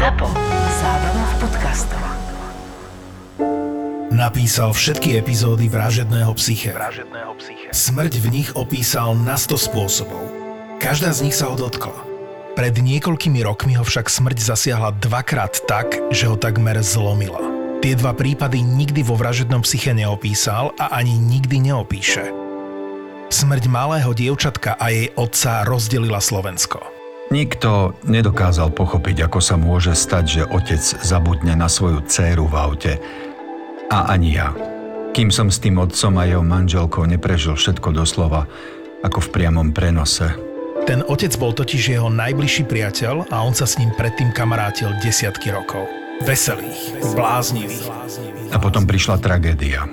ZAPO. 0.00 0.32
Zábrná 0.80 1.24
v 1.28 1.34
podcastov. 1.44 2.00
Napísal 4.08 4.72
všetky 4.72 5.20
epizódy 5.20 5.68
Vražedného 5.68 6.32
psyche. 6.40 6.72
Vražedného 6.72 7.36
psyche. 7.36 7.68
Smrť 7.68 8.12
v 8.24 8.26
nich 8.32 8.48
opísal 8.56 9.12
na 9.12 9.36
100 9.36 9.60
spôsobov. 9.60 10.24
Každá 10.80 11.12
z 11.12 11.28
nich 11.28 11.36
sa 11.36 11.52
ho 11.52 11.56
dotkla. 11.60 11.92
Pred 12.56 12.80
niekoľkými 12.80 13.44
rokmi 13.44 13.76
ho 13.76 13.84
však 13.84 14.08
smrť 14.08 14.40
zasiahla 14.40 14.96
dvakrát 15.04 15.68
tak, 15.68 16.00
že 16.08 16.32
ho 16.32 16.36
takmer 16.40 16.80
zlomila. 16.80 17.44
Tie 17.84 17.92
dva 17.92 18.16
prípady 18.16 18.64
nikdy 18.64 19.04
vo 19.04 19.20
vražednom 19.20 19.60
psyche 19.68 19.92
neopísal 19.92 20.72
a 20.80 20.96
ani 20.96 21.12
nikdy 21.20 21.60
neopíše. 21.60 22.24
Smrť 23.28 23.68
malého 23.68 24.16
dievčatka 24.16 24.80
a 24.80 24.88
jej 24.88 25.12
otca 25.12 25.60
rozdelila 25.68 26.24
Slovensko. 26.24 26.99
Nikto 27.30 27.94
nedokázal 28.10 28.74
pochopiť, 28.74 29.30
ako 29.30 29.38
sa 29.38 29.54
môže 29.54 29.94
stať, 29.94 30.24
že 30.26 30.50
otec 30.50 30.82
zabudne 30.82 31.54
na 31.54 31.70
svoju 31.70 32.02
dcéru 32.02 32.50
v 32.50 32.54
aute. 32.58 32.92
A 33.86 34.10
ani 34.10 34.34
ja. 34.34 34.50
Kým 35.14 35.30
som 35.30 35.46
s 35.46 35.62
tým 35.62 35.78
otcom 35.78 36.18
a 36.18 36.26
jeho 36.26 36.42
manželkou 36.42 37.06
neprežil 37.06 37.54
všetko 37.54 37.94
doslova, 37.94 38.50
ako 39.06 39.22
v 39.22 39.28
priamom 39.30 39.70
prenose. 39.70 40.26
Ten 40.90 41.06
otec 41.06 41.30
bol 41.38 41.54
totiž 41.54 41.94
jeho 41.94 42.10
najbližší 42.10 42.66
priateľ 42.66 43.30
a 43.30 43.46
on 43.46 43.54
sa 43.54 43.62
s 43.62 43.78
ním 43.78 43.94
predtým 43.94 44.34
kamarátil 44.34 44.90
desiatky 44.98 45.54
rokov. 45.54 45.86
Veselých, 46.26 46.98
bláznivých. 47.14 47.86
A 48.50 48.58
potom 48.58 48.90
prišla 48.90 49.22
tragédia. 49.22 49.86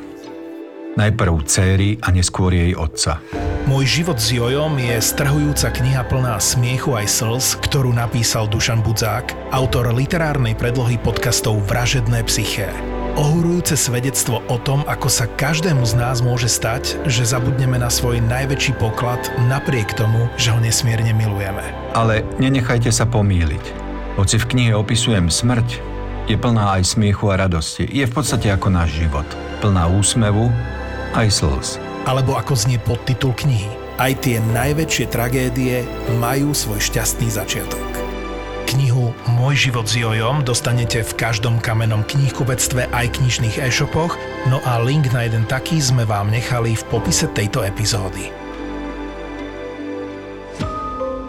Najprv 0.98 1.46
céry 1.46 2.02
a 2.02 2.10
neskôr 2.10 2.50
jej 2.50 2.74
otca. 2.74 3.22
Môj 3.70 4.02
život 4.02 4.18
s 4.18 4.34
Jojom 4.34 4.82
je 4.82 4.98
strhujúca 4.98 5.70
kniha 5.70 6.02
plná 6.10 6.42
smiechu 6.42 6.98
aj 6.98 7.06
slz, 7.06 7.62
ktorú 7.62 7.94
napísal 7.94 8.50
Dušan 8.50 8.82
Budzák, 8.82 9.54
autor 9.54 9.94
literárnej 9.94 10.58
predlohy 10.58 10.98
podcastov 10.98 11.62
Vražedné 11.70 12.26
psyché. 12.26 12.74
Ohurujúce 13.14 13.78
svedectvo 13.78 14.42
o 14.50 14.58
tom, 14.58 14.82
ako 14.90 15.06
sa 15.06 15.30
každému 15.30 15.86
z 15.86 15.94
nás 16.02 16.26
môže 16.26 16.50
stať, 16.50 16.98
že 17.06 17.30
zabudneme 17.30 17.78
na 17.78 17.94
svoj 17.94 18.18
najväčší 18.18 18.82
poklad 18.82 19.22
napriek 19.46 19.94
tomu, 19.94 20.26
že 20.34 20.50
ho 20.50 20.58
nesmierne 20.58 21.14
milujeme. 21.14 21.62
Ale 21.94 22.26
nenechajte 22.42 22.90
sa 22.90 23.06
pomýliť. 23.06 23.86
Hoci 24.18 24.42
v 24.42 24.50
knihe 24.50 24.74
opisujem 24.74 25.30
smrť, 25.30 25.78
je 26.26 26.36
plná 26.42 26.82
aj 26.82 26.98
smiechu 26.98 27.30
a 27.30 27.46
radosti. 27.46 27.86
Je 27.86 28.02
v 28.02 28.12
podstate 28.18 28.50
ako 28.50 28.74
náš 28.74 28.98
život. 28.98 29.30
Plná 29.62 29.88
úsmevu 29.94 30.50
aj 31.18 31.42
slz. 31.42 31.82
Alebo 32.06 32.38
ako 32.38 32.54
znie 32.54 32.78
podtitul 32.78 33.34
knihy. 33.34 33.68
Aj 33.98 34.14
tie 34.14 34.38
najväčšie 34.54 35.10
tragédie 35.10 35.82
majú 36.22 36.54
svoj 36.54 36.78
šťastný 36.78 37.34
začiatok. 37.34 37.82
Knihu 38.68 39.10
Môj 39.34 39.72
život 39.72 39.90
s 39.90 39.98
Jojom 39.98 40.46
dostanete 40.46 41.02
v 41.02 41.16
každom 41.18 41.58
kamennom 41.58 42.06
knihkupectve 42.06 42.92
aj 42.94 43.18
knižných 43.18 43.58
e-shopoch, 43.64 44.14
no 44.46 44.62
a 44.62 44.78
link 44.84 45.10
na 45.16 45.26
jeden 45.26 45.50
taký 45.50 45.82
sme 45.82 46.06
vám 46.06 46.30
nechali 46.30 46.78
v 46.78 46.84
popise 46.92 47.26
tejto 47.34 47.66
epizódy. 47.66 48.47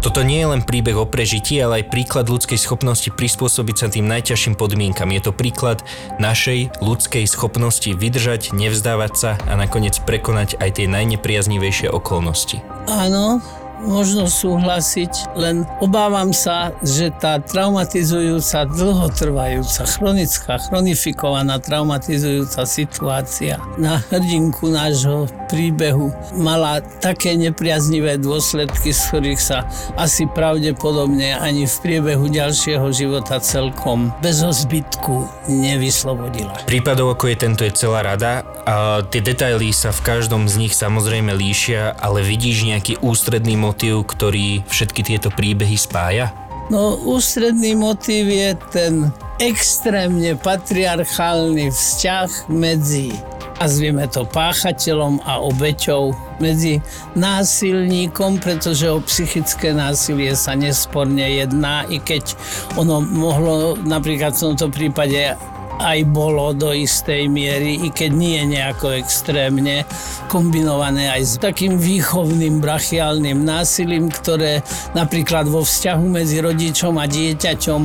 Toto 0.00 0.24
nie 0.24 0.40
je 0.40 0.48
len 0.48 0.64
príbeh 0.64 0.96
o 0.96 1.04
prežití, 1.04 1.60
ale 1.60 1.84
aj 1.84 1.92
príklad 1.92 2.32
ľudskej 2.32 2.56
schopnosti 2.56 3.12
prispôsobiť 3.12 3.76
sa 3.76 3.86
tým 3.92 4.08
najťažším 4.08 4.56
podmienkam. 4.56 5.12
Je 5.12 5.20
to 5.20 5.36
príklad 5.36 5.84
našej 6.16 6.72
ľudskej 6.80 7.28
schopnosti 7.28 7.92
vydržať, 7.92 8.56
nevzdávať 8.56 9.12
sa 9.12 9.30
a 9.44 9.60
nakoniec 9.60 10.00
prekonať 10.08 10.56
aj 10.56 10.80
tie 10.80 10.86
najnepriaznivejšie 10.88 11.92
okolnosti. 11.92 12.64
Áno, 12.88 13.44
možno 13.82 14.28
súhlasiť, 14.28 15.36
len 15.36 15.64
obávam 15.80 16.30
sa, 16.36 16.76
že 16.84 17.08
tá 17.16 17.40
traumatizujúca, 17.40 18.68
dlhotrvajúca, 18.68 19.82
chronická, 19.88 20.60
chronifikovaná 20.60 21.56
traumatizujúca 21.58 22.68
situácia 22.68 23.56
na 23.80 24.02
hrdinku 24.12 24.68
nášho 24.68 25.26
príbehu 25.48 26.14
mala 26.36 26.78
také 27.02 27.34
nepriaznivé 27.34 28.20
dôsledky, 28.20 28.94
z 28.94 29.00
ktorých 29.10 29.40
sa 29.40 29.66
asi 29.98 30.28
pravdepodobne 30.30 31.34
ani 31.34 31.66
v 31.66 31.74
priebehu 31.82 32.30
ďalšieho 32.30 32.86
života 32.94 33.42
celkom 33.42 34.14
bez 34.22 34.40
zbytku 34.40 35.26
nevyslobodila. 35.50 36.54
Prípadov 36.64 37.18
ako 37.18 37.24
je 37.28 37.36
tento 37.36 37.62
je 37.66 37.72
celá 37.74 38.06
rada 38.06 38.46
a 38.64 39.02
tie 39.04 39.20
detaily 39.20 39.74
sa 39.74 39.90
v 39.90 40.00
každom 40.06 40.46
z 40.46 40.54
nich 40.66 40.74
samozrejme 40.76 41.34
líšia, 41.34 41.98
ale 41.98 42.22
vidíš 42.22 42.70
nejaký 42.70 42.94
ústredný 43.02 43.58
motív, 43.70 44.10
ktorý 44.10 44.66
všetky 44.66 45.06
tieto 45.06 45.30
príbehy 45.30 45.78
spája? 45.78 46.34
No, 46.70 46.98
ústredný 47.06 47.78
motív 47.78 48.30
je 48.30 48.50
ten 48.74 48.94
extrémne 49.38 50.34
patriarchálny 50.38 51.70
vzťah 51.70 52.50
medzi 52.50 53.14
nazvime 53.60 54.08
to 54.08 54.24
páchateľom 54.24 55.20
a 55.28 55.36
obeťou 55.44 56.16
medzi 56.40 56.80
násilníkom, 57.12 58.40
pretože 58.40 58.88
o 58.88 59.04
psychické 59.04 59.76
násilie 59.76 60.32
sa 60.32 60.56
nesporne 60.56 61.20
jedná, 61.20 61.84
i 61.92 62.00
keď 62.00 62.32
ono 62.80 63.04
mohlo 63.04 63.76
napríklad 63.84 64.32
v 64.32 64.42
tomto 64.48 64.72
prípade 64.72 65.36
aj 65.80 66.04
bolo 66.12 66.52
do 66.52 66.76
istej 66.76 67.26
miery, 67.32 67.80
i 67.80 67.88
keď 67.88 68.10
nie 68.12 68.40
nejako 68.44 69.00
extrémne, 69.00 69.88
kombinované 70.28 71.08
aj 71.08 71.22
s 71.24 71.34
takým 71.40 71.80
výchovným 71.80 72.60
brachiálnym 72.60 73.40
násilím, 73.40 74.12
ktoré 74.12 74.60
napríklad 74.92 75.48
vo 75.48 75.64
vzťahu 75.64 76.04
medzi 76.04 76.44
rodičom 76.44 77.00
a 77.00 77.08
dieťaťom 77.08 77.80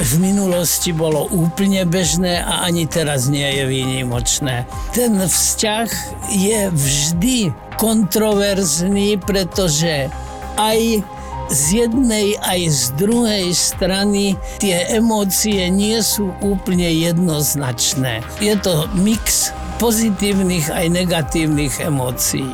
v 0.00 0.12
minulosti 0.20 0.92
bolo 0.92 1.26
úplne 1.32 1.88
bežné 1.88 2.44
a 2.44 2.68
ani 2.68 2.84
teraz 2.84 3.32
nie 3.32 3.48
je 3.48 3.64
výnimočné. 3.64 4.68
Ten 4.92 5.16
vzťah 5.16 5.88
je 6.36 6.60
vždy 6.68 7.38
kontroverzný, 7.80 9.16
pretože 9.24 10.12
aj 10.60 11.00
z 11.50 11.84
jednej 11.84 12.38
aj 12.46 12.60
z 12.70 12.82
druhej 12.94 13.50
strany 13.50 14.38
tie 14.62 14.86
emócie 14.94 15.66
nie 15.66 15.98
sú 15.98 16.30
úplne 16.38 16.86
jednoznačné. 16.86 18.22
Je 18.38 18.54
to 18.54 18.86
mix 18.94 19.50
pozitívnych 19.82 20.70
aj 20.70 20.86
negatívnych 20.94 21.82
emócií. 21.82 22.46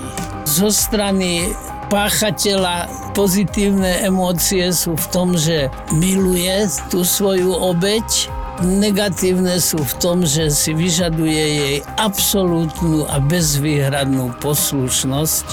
Zo 0.48 0.72
strany 0.72 1.52
páchateľa 1.92 2.88
pozitívne 3.12 4.00
emócie 4.00 4.72
sú 4.72 4.96
v 4.96 5.06
tom, 5.12 5.28
že 5.36 5.68
miluje 5.92 6.64
tú 6.88 7.04
svoju 7.04 7.52
obeď, 7.52 8.32
negatívne 8.64 9.60
sú 9.60 9.84
v 9.84 9.94
tom, 10.00 10.24
že 10.24 10.48
si 10.48 10.72
vyžaduje 10.72 11.44
jej 11.60 11.76
absolútnu 12.00 13.04
a 13.10 13.20
bezvýhradnú 13.20 14.32
poslušnosť. 14.40 15.46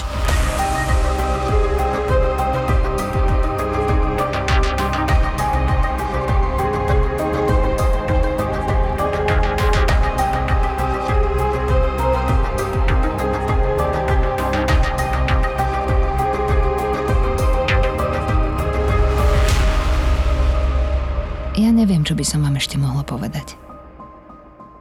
By 22.24 22.32
som 22.32 22.48
vám 22.48 22.56
ešte 22.56 22.80
mohla 22.80 23.04
povedať. 23.04 23.60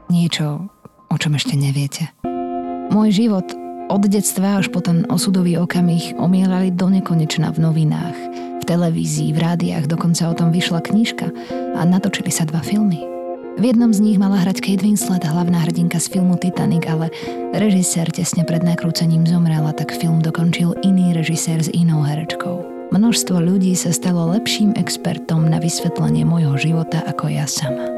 Niečo, 0.06 0.70
o 1.10 1.16
čom 1.18 1.34
ešte 1.34 1.58
neviete. 1.58 2.14
Môj 2.94 3.18
život 3.18 3.50
od 3.90 4.06
detstva 4.06 4.62
až 4.62 4.70
po 4.70 4.78
ten 4.78 5.02
osudový 5.10 5.58
okamih 5.58 6.14
omielali 6.22 6.70
do 6.70 6.86
nekonečna 6.86 7.50
v 7.50 7.58
novinách, 7.66 8.14
v 8.62 8.64
televízii, 8.64 9.34
v 9.34 9.42
rádiách, 9.42 9.90
dokonca 9.90 10.30
o 10.30 10.38
tom 10.38 10.54
vyšla 10.54 10.86
knižka 10.86 11.34
a 11.74 11.82
natočili 11.82 12.30
sa 12.30 12.46
dva 12.46 12.62
filmy. 12.62 13.02
V 13.58 13.74
jednom 13.74 13.90
z 13.90 14.06
nich 14.06 14.22
mala 14.22 14.38
hrať 14.38 14.62
Kate 14.62 14.86
Winslet, 14.86 15.26
hlavná 15.26 15.66
hrdinka 15.66 15.98
z 15.98 16.14
filmu 16.14 16.38
Titanic, 16.38 16.86
ale 16.86 17.10
režisér 17.58 18.06
tesne 18.14 18.46
pred 18.46 18.62
nakrúcením 18.62 19.26
zomrel 19.26 19.66
a 19.66 19.74
tak 19.74 19.90
film 19.90 20.22
dokončil 20.22 20.78
iný 20.86 21.10
režisér 21.10 21.58
s 21.58 21.68
inou 21.74 22.06
herečkou. 22.06 22.71
Množstvo 22.92 23.40
ľudí 23.40 23.72
sa 23.72 23.88
stalo 23.88 24.28
lepším 24.36 24.76
expertom 24.76 25.48
na 25.48 25.56
vysvetlenie 25.56 26.28
môjho 26.28 26.60
života 26.60 27.00
ako 27.08 27.32
ja 27.32 27.48
sama. 27.48 27.88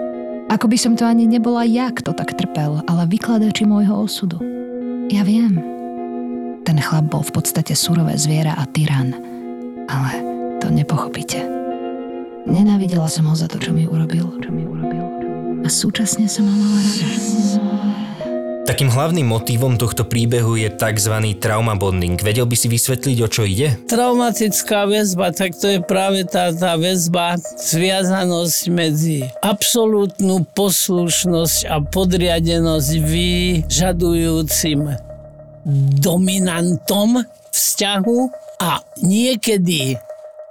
Ako 0.47 0.71
by 0.71 0.79
som 0.79 0.95
to 0.95 1.03
ani 1.03 1.27
nebola 1.27 1.67
ja, 1.67 1.91
kto 1.91 2.15
tak 2.15 2.39
trpel, 2.39 2.79
ale 2.87 3.03
vykladači 3.11 3.67
môjho 3.67 4.07
osudu. 4.07 4.39
Ja 5.11 5.27
viem. 5.27 5.59
Ten 6.63 6.79
chlap 6.79 7.11
bol 7.11 7.27
v 7.27 7.35
podstate 7.35 7.75
surové 7.75 8.15
zviera 8.15 8.55
a 8.55 8.71
tyran. 8.71 9.19
Ale 9.91 10.13
to 10.63 10.71
nepochopíte. 10.71 11.43
Nenávidela 12.47 13.11
som 13.11 13.27
ho 13.27 13.35
za 13.35 13.51
to, 13.51 13.59
čo 13.59 13.75
mi 13.75 13.91
urobil. 13.91 14.31
Čo 14.39 14.55
mi 14.55 14.63
urobil. 14.63 15.05
A 15.67 15.69
súčasne 15.75 16.31
som 16.31 16.47
ho 16.47 16.55
mala 16.55 16.81
rada. 16.87 17.84
Takým 18.65 18.89
hlavným 18.89 19.29
motívom 19.29 19.77
tohto 19.77 20.09
príbehu 20.09 20.57
je 20.57 20.73
tzv. 20.73 21.13
trauma 21.37 21.77
bonding. 21.77 22.17
Vedel 22.17 22.49
by 22.49 22.57
si 22.57 22.73
vysvetliť, 22.73 23.17
o 23.21 23.29
čo 23.29 23.45
ide? 23.45 23.77
Traumatická 23.93 24.89
väzba, 24.89 25.37
tak 25.37 25.53
to 25.61 25.69
je 25.69 25.85
práve 25.85 26.25
tá, 26.25 26.49
tá 26.49 26.73
väzba, 26.81 27.37
zviazanosť 27.61 28.61
medzi 28.73 29.29
absolútnu 29.45 30.49
poslušnosť 30.57 31.69
a 31.69 31.85
podriadenosť 31.85 32.91
vyžadujúcim 33.05 34.97
dominantom 36.01 37.21
vzťahu 37.53 38.19
a 38.65 38.81
niekedy 39.05 40.01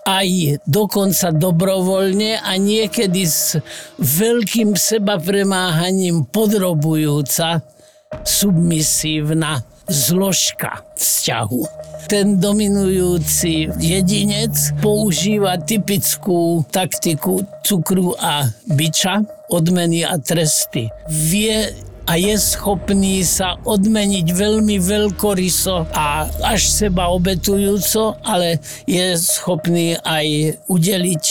aj 0.06 0.60
dokonca 0.70 1.34
dobrovoľne 1.34 2.46
a 2.46 2.52
niekedy 2.62 3.26
s 3.26 3.58
veľkým 3.98 4.78
seba 4.78 5.18
premáhaním 5.18 6.28
podrobujúca 6.28 7.73
submisívna 8.22 9.66
zložka 9.90 10.86
vzťahu. 10.96 11.64
Ten 12.08 12.40
dominujúci 12.40 13.72
jedinec 13.80 14.56
používa 14.80 15.60
typickú 15.60 16.64
taktiku 16.72 17.44
cukru 17.64 18.16
a 18.20 18.48
biča, 18.68 19.24
odmeny 19.52 20.04
a 20.04 20.20
tresty. 20.20 20.92
Vie 21.10 21.72
a 22.04 22.20
je 22.20 22.36
schopný 22.36 23.24
sa 23.24 23.56
odmeniť 23.64 24.28
veľmi 24.28 24.76
veľkoryso 24.76 25.88
a 25.96 26.28
až 26.44 26.68
seba 26.68 27.08
obetujúco, 27.08 28.20
ale 28.28 28.60
je 28.84 29.16
schopný 29.16 29.96
aj 30.04 30.60
udeliť 30.68 31.26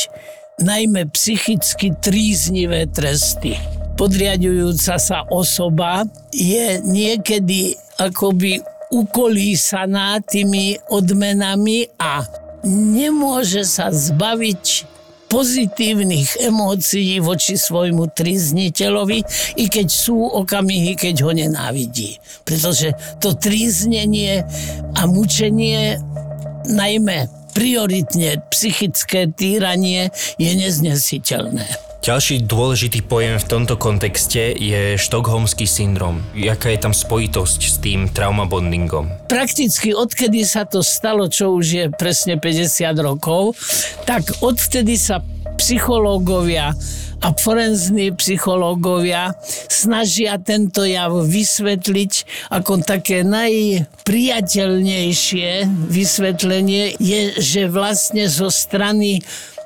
najmä 0.64 1.12
psychicky 1.12 1.92
tríznivé 2.00 2.88
tresty 2.88 3.81
podriadujúca 3.96 4.96
sa 4.98 5.24
osoba 5.28 6.04
je 6.32 6.80
niekedy 6.82 7.76
akoby 8.00 8.60
ukolísaná 8.92 10.20
tými 10.20 10.76
odmenami 10.92 11.88
a 11.96 12.24
nemôže 12.68 13.64
sa 13.64 13.88
zbaviť 13.88 14.92
pozitívnych 15.32 16.44
emócií 16.44 17.16
voči 17.24 17.56
svojmu 17.56 18.12
trizniteľovi, 18.12 19.24
i 19.56 19.64
keď 19.64 19.88
sú 19.88 20.20
okamihy, 20.20 20.92
keď 20.92 21.24
ho 21.24 21.32
nenávidí. 21.32 22.20
Pretože 22.44 22.92
to 23.16 23.32
tríznenie 23.32 24.44
a 24.92 25.02
mučenie 25.08 25.96
najmä 26.68 27.32
prioritne 27.56 28.44
psychické 28.52 29.24
týranie 29.32 30.12
je 30.36 30.52
neznesiteľné. 30.52 31.91
Ďalší 32.02 32.50
dôležitý 32.50 33.06
pojem 33.06 33.38
v 33.38 33.46
tomto 33.46 33.78
kontexte 33.78 34.58
je 34.58 34.98
štokholmský 34.98 35.70
syndrom. 35.70 36.18
Jaká 36.34 36.74
je 36.74 36.82
tam 36.82 36.90
spojitosť 36.90 37.60
s 37.62 37.78
tým 37.78 38.10
traumabondingom? 38.10 39.30
Prakticky 39.30 39.94
odkedy 39.94 40.42
sa 40.42 40.66
to 40.66 40.82
stalo, 40.82 41.30
čo 41.30 41.54
už 41.54 41.66
je 41.70 41.86
presne 41.94 42.42
50 42.42 42.98
rokov, 42.98 43.54
tak 44.02 44.26
odtedy 44.42 44.98
sa 44.98 45.22
psychológovia 45.62 46.74
a 47.22 47.30
forenzní 47.38 48.10
psychológovia 48.18 49.38
snažia 49.70 50.42
tento 50.42 50.82
jav 50.82 51.14
vysvetliť 51.14 52.12
ako 52.50 52.82
také 52.82 53.22
najpriateľnejšie 53.22 55.70
vysvetlenie 55.86 56.98
je, 56.98 57.38
že 57.38 57.70
vlastne 57.70 58.26
zo 58.26 58.50
strany 58.50 59.22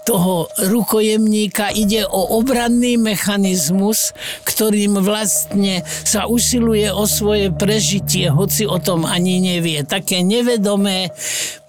toho 0.06 0.46
rukojemníka 0.70 1.74
ide 1.74 2.06
o 2.06 2.38
obranný 2.38 2.94
mechanizmus, 2.94 4.14
ktorým 4.46 5.02
vlastne 5.02 5.82
sa 6.06 6.30
usiluje 6.30 6.94
o 6.94 7.04
svoje 7.10 7.50
prežitie, 7.50 8.30
hoci 8.30 8.70
o 8.70 8.78
tom 8.78 9.02
ani 9.02 9.42
nevie. 9.42 9.82
Také 9.82 10.22
nevedomé 10.22 11.10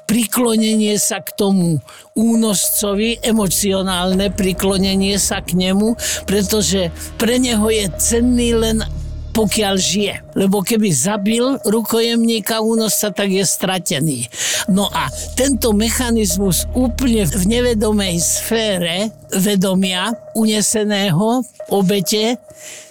priklonenie 0.08 0.96
sa 0.96 1.20
k 1.20 1.36
tomu 1.36 1.84
únoscovi, 2.16 3.20
emocionálne 3.20 4.32
priklonenie 4.32 5.20
sa 5.20 5.44
k 5.44 5.58
nemu, 5.58 6.00
pretože 6.24 6.94
pre 7.20 7.42
neho 7.42 7.68
je 7.68 7.92
cenný 8.00 8.56
len 8.56 8.86
pokiaľ 9.38 9.76
žije. 9.78 10.16
Lebo 10.34 10.66
keby 10.66 10.90
zabil 10.90 11.46
rukojemníka 11.62 12.58
únosca, 12.66 13.14
tak 13.14 13.30
je 13.30 13.46
stratený. 13.46 14.26
No 14.66 14.90
a 14.90 15.14
tento 15.38 15.78
mechanizmus 15.78 16.66
úplne 16.74 17.30
v 17.30 17.46
nevedomej 17.46 18.18
sfére 18.18 19.14
vedomia 19.30 20.10
uneseného 20.34 21.46
obete 21.70 22.42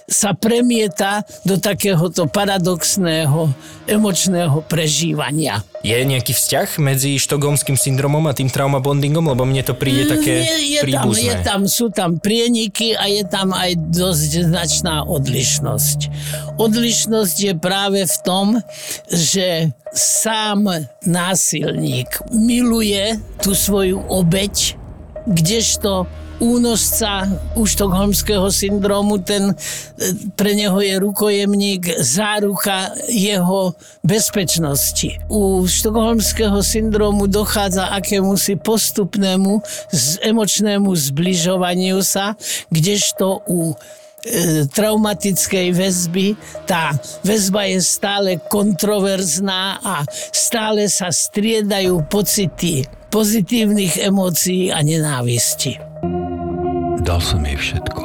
sa 0.06 0.38
premieta 0.38 1.26
do 1.42 1.58
takéhoto 1.58 2.30
paradoxného 2.30 3.50
emočného 3.90 4.62
prežívania. 4.70 5.62
Je 5.82 5.98
nejaký 5.98 6.34
vzťah 6.34 6.82
medzi 6.82 7.18
štokholmským 7.18 7.74
syndromom 7.78 8.22
a 8.26 8.34
tým 8.34 8.50
traumabondingom? 8.50 9.22
Lebo 9.22 9.42
mne 9.46 9.62
to 9.66 9.74
príde 9.74 10.10
také 10.10 10.46
je, 10.46 10.78
je 10.78 10.80
príbuzné. 10.82 11.18
Tam, 11.18 11.26
je 11.26 11.34
tam, 11.42 11.60
sú 11.66 11.86
tam 11.90 12.10
prieniky 12.18 12.94
a 12.94 13.06
je 13.10 13.22
tam 13.26 13.50
aj 13.54 13.74
dosť 13.90 14.30
značná 14.50 15.06
odlišnosť. 15.06 15.98
Odlišnosť 16.58 17.36
je 17.38 17.52
práve 17.58 18.02
v 18.06 18.16
tom, 18.22 18.46
že 19.10 19.70
sám 19.94 20.66
násilník 21.06 22.30
miluje 22.34 23.18
tú 23.42 23.54
svoju 23.54 24.02
obeď, 24.06 24.74
kdežto 25.26 26.06
únosca 26.40 27.24
u 27.56 27.66
štokholmského 27.66 28.52
syndromu, 28.52 29.18
ten 29.18 29.50
e, 29.50 29.54
pre 30.36 30.52
neho 30.52 30.76
je 30.80 30.94
rukojemník 31.00 32.00
záruka 32.00 32.92
jeho 33.08 33.72
bezpečnosti. 34.04 35.16
U 35.32 35.64
štokholmského 35.64 36.60
syndromu 36.60 37.26
dochádza 37.26 37.92
akémusi 37.92 38.56
postupnému 38.60 39.62
emočnému 40.22 40.90
zbližovaniu 40.92 42.04
sa, 42.04 42.36
kdežto 42.68 43.40
u 43.48 43.72
e, 43.72 44.68
traumatickej 44.68 45.72
väzby. 45.72 46.36
Tá 46.68 46.92
väzba 47.24 47.64
je 47.70 47.80
stále 47.80 48.30
kontroverzná 48.52 49.80
a 49.80 49.94
stále 50.34 50.92
sa 50.92 51.08
striedajú 51.08 52.04
pocity 52.12 52.84
pozitívnych 53.06 54.02
emócií 54.02 54.68
a 54.68 54.84
nenávisti. 54.84 55.85
Dal 57.06 57.22
som 57.22 57.46
jej 57.46 57.54
všetko. 57.54 58.02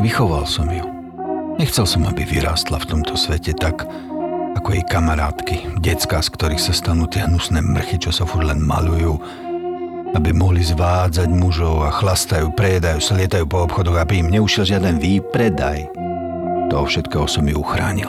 Vychoval 0.00 0.48
som 0.48 0.72
ju. 0.72 0.88
Nechcel 1.60 1.84
som, 1.84 2.08
aby 2.08 2.24
vyrástla 2.24 2.80
v 2.80 2.88
tomto 2.96 3.12
svete 3.12 3.52
tak, 3.52 3.84
ako 4.56 4.72
jej 4.72 4.84
kamarátky, 4.88 5.76
decka, 5.84 6.24
z 6.24 6.32
ktorých 6.32 6.62
sa 6.64 6.72
stanú 6.72 7.04
tie 7.12 7.28
hnusné 7.28 7.60
mrchy, 7.60 8.00
čo 8.00 8.08
sa 8.16 8.24
furt 8.24 8.48
len 8.48 8.64
malujú, 8.64 9.20
aby 10.16 10.32
mohli 10.32 10.64
zvádzať 10.64 11.28
mužov 11.28 11.84
a 11.84 11.92
chlastajú, 11.92 12.56
prejedajú 12.56 13.04
sa, 13.04 13.20
lietajú 13.20 13.44
po 13.44 13.68
obchodoch, 13.68 14.00
aby 14.00 14.24
im 14.24 14.32
neušiel 14.32 14.64
žiaden 14.64 14.96
výpredaj. 14.96 15.84
Toho 16.72 16.88
všetkého 16.88 17.28
som 17.28 17.44
ju 17.44 17.60
uchránil. 17.60 18.08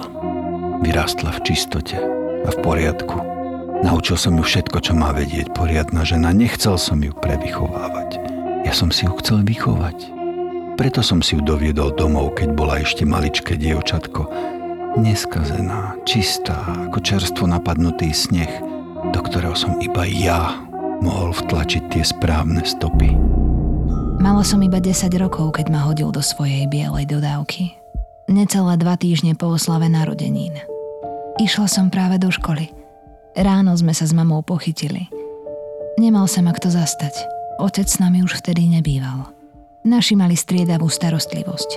Vyrástla 0.88 1.36
v 1.36 1.52
čistote 1.52 2.00
a 2.48 2.50
v 2.56 2.58
poriadku. 2.64 3.20
Naučil 3.84 4.16
som 4.16 4.40
ju 4.40 4.44
všetko, 4.48 4.80
čo 4.80 4.96
má 4.96 5.12
vedieť 5.12 5.52
poriadna 5.52 6.08
žena. 6.08 6.32
Nechcel 6.32 6.80
som 6.80 7.04
ju 7.04 7.12
prevychovávať. 7.12 8.37
Ja 8.66 8.74
som 8.74 8.90
si 8.90 9.06
ju 9.06 9.14
chcel 9.20 9.46
vychovať. 9.46 10.14
Preto 10.78 11.02
som 11.02 11.26
si 11.26 11.34
ju 11.34 11.42
doviedol 11.42 11.94
domov, 11.98 12.38
keď 12.38 12.54
bola 12.54 12.78
ešte 12.82 13.02
maličké 13.02 13.58
dievčatko. 13.58 14.30
Neskazená, 14.98 15.98
čistá, 16.06 16.66
ako 16.90 17.02
čerstvo 17.02 17.46
napadnutý 17.50 18.14
sneh, 18.14 18.50
do 19.14 19.20
ktorého 19.22 19.58
som 19.58 19.78
iba 19.82 20.06
ja 20.06 20.58
mohol 21.02 21.34
vtlačiť 21.34 21.94
tie 21.94 22.02
správne 22.06 22.62
stopy. 22.66 23.14
Mala 24.18 24.42
som 24.42 24.62
iba 24.66 24.82
10 24.82 25.14
rokov, 25.22 25.62
keď 25.62 25.70
ma 25.70 25.86
hodil 25.86 26.10
do 26.10 26.26
svojej 26.26 26.66
bielej 26.66 27.06
dodávky. 27.06 27.78
Necelé 28.28 28.74
dva 28.82 28.98
týždne 28.98 29.38
po 29.38 29.54
oslave 29.54 29.86
narodenín. 29.88 30.58
Išla 31.38 31.70
som 31.70 31.94
práve 31.94 32.18
do 32.18 32.34
školy. 32.34 32.74
Ráno 33.38 33.78
sme 33.78 33.94
sa 33.94 34.10
s 34.10 34.14
mamou 34.18 34.42
pochytili. 34.42 35.06
Nemal 36.02 36.26
sa 36.26 36.42
ma 36.42 36.50
kto 36.54 36.74
zastať. 36.74 37.37
Otec 37.58 37.90
s 37.90 37.98
nami 37.98 38.22
už 38.22 38.38
vtedy 38.38 38.70
nebýval. 38.70 39.34
Naši 39.82 40.14
mali 40.14 40.38
striedavú 40.38 40.94
starostlivosť. 40.94 41.70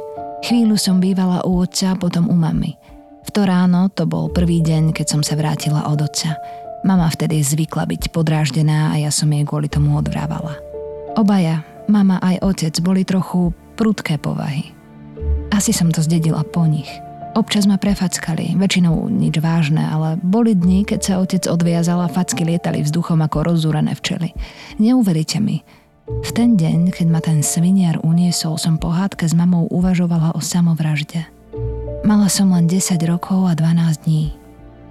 Chvíľu 0.45 0.77
som 0.77 1.01
bývala 1.01 1.41
u 1.49 1.65
otca, 1.65 1.97
potom 1.97 2.29
u 2.29 2.37
mamy. 2.37 2.77
V 3.25 3.31
to 3.33 3.49
ráno 3.49 3.89
to 3.93 4.05
bol 4.05 4.29
prvý 4.29 4.61
deň, 4.61 4.93
keď 4.93 5.07
som 5.09 5.23
sa 5.25 5.37
vrátila 5.41 5.89
od 5.89 6.05
otca. 6.05 6.37
Mama 6.85 7.09
vtedy 7.09 7.41
zvykla 7.41 7.89
byť 7.89 8.13
podráždená 8.13 8.93
a 8.93 9.01
ja 9.01 9.13
som 9.13 9.29
jej 9.33 9.45
kvôli 9.45 9.69
tomu 9.69 9.97
odvrávala. 9.97 10.57
Obaja, 11.17 11.65
mama 11.89 12.21
aj 12.21 12.41
otec, 12.45 12.75
boli 12.81 13.05
trochu 13.05 13.53
prudké 13.77 14.21
povahy. 14.21 14.73
Asi 15.53 15.73
som 15.73 15.89
to 15.93 16.05
zdedila 16.05 16.45
po 16.45 16.65
nich. 16.65 16.89
Občas 17.39 17.65
ma 17.71 17.79
prefackali, 17.79 18.59
väčšinou 18.59 19.07
nič 19.07 19.39
vážne, 19.39 19.87
ale 19.87 20.19
boli 20.19 20.59
dni, 20.59 20.83
keď 20.83 21.01
sa 21.01 21.15
otec 21.23 21.47
odviazal 21.47 22.03
a 22.03 22.11
facky 22.11 22.43
lietali 22.43 22.83
vzduchom 22.83 23.23
ako 23.23 23.55
rozúrané 23.55 23.95
včely. 23.95 24.35
Neuveríte 24.83 25.39
mi, 25.39 25.63
v 26.11 26.31
ten 26.35 26.59
deň, 26.59 26.91
keď 26.91 27.07
ma 27.07 27.23
ten 27.23 27.39
sviniar 27.39 28.03
uniesol, 28.03 28.59
som 28.59 28.83
po 28.83 28.91
hádke 28.91 29.31
s 29.31 29.35
mamou 29.39 29.71
uvažovala 29.71 30.35
o 30.35 30.43
samovražde. 30.43 31.23
Mala 32.03 32.27
som 32.27 32.51
len 32.51 32.67
10 32.67 32.99
rokov 33.07 33.47
a 33.47 33.55
12 33.55 34.11
dní 34.11 34.35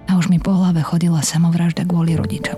a 0.08 0.16
už 0.18 0.32
mi 0.32 0.40
po 0.40 0.50
hlave 0.50 0.80
chodila 0.82 1.22
samovražda 1.22 1.84
kvôli 1.86 2.16
rodičom. 2.16 2.56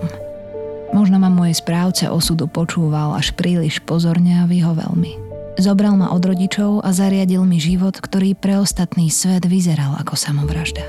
Možno 0.95 1.21
ma 1.21 1.29
môj 1.29 1.53
správce 1.57 2.07
osudu 2.09 2.47
počúval 2.49 3.13
až 3.13 3.35
príliš 3.35 3.83
pozorne 3.83 4.41
a 4.41 4.49
vyhovel 4.49 4.93
mi. 4.95 5.22
Zobral 5.53 5.93
ma 5.93 6.09
od 6.09 6.25
rodičov 6.25 6.81
a 6.81 6.89
zariadil 6.89 7.45
mi 7.45 7.61
život, 7.61 7.93
ktorý 7.93 8.33
pre 8.33 8.57
ostatný 8.57 9.13
svet 9.13 9.45
vyzeral 9.45 9.93
ako 10.01 10.17
samovražda. 10.17 10.81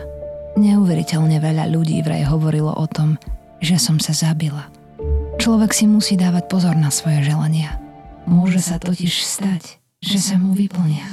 Neuveriteľne 0.56 1.36
veľa 1.36 1.68
ľudí 1.68 2.00
vraj 2.00 2.24
hovorilo 2.24 2.72
o 2.72 2.86
tom, 2.88 3.20
že 3.60 3.76
som 3.76 4.00
sa 4.00 4.16
zabila. 4.16 4.70
Človek 5.36 5.76
si 5.76 5.84
musí 5.84 6.16
dávať 6.16 6.48
pozor 6.48 6.78
na 6.78 6.88
svoje 6.88 7.20
želania. 7.26 7.76
Môže 8.24 8.64
sa 8.64 8.80
totiž 8.80 9.12
stať, 9.20 9.76
že 10.00 10.16
sa 10.16 10.40
mu 10.40 10.56
vyplnia. 10.56 11.04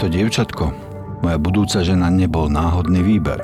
To 0.00 0.06
dievčatko, 0.08 0.72
moja 1.20 1.36
budúca 1.36 1.84
žena, 1.84 2.08
nebol 2.08 2.48
náhodný 2.48 3.04
výber. 3.04 3.42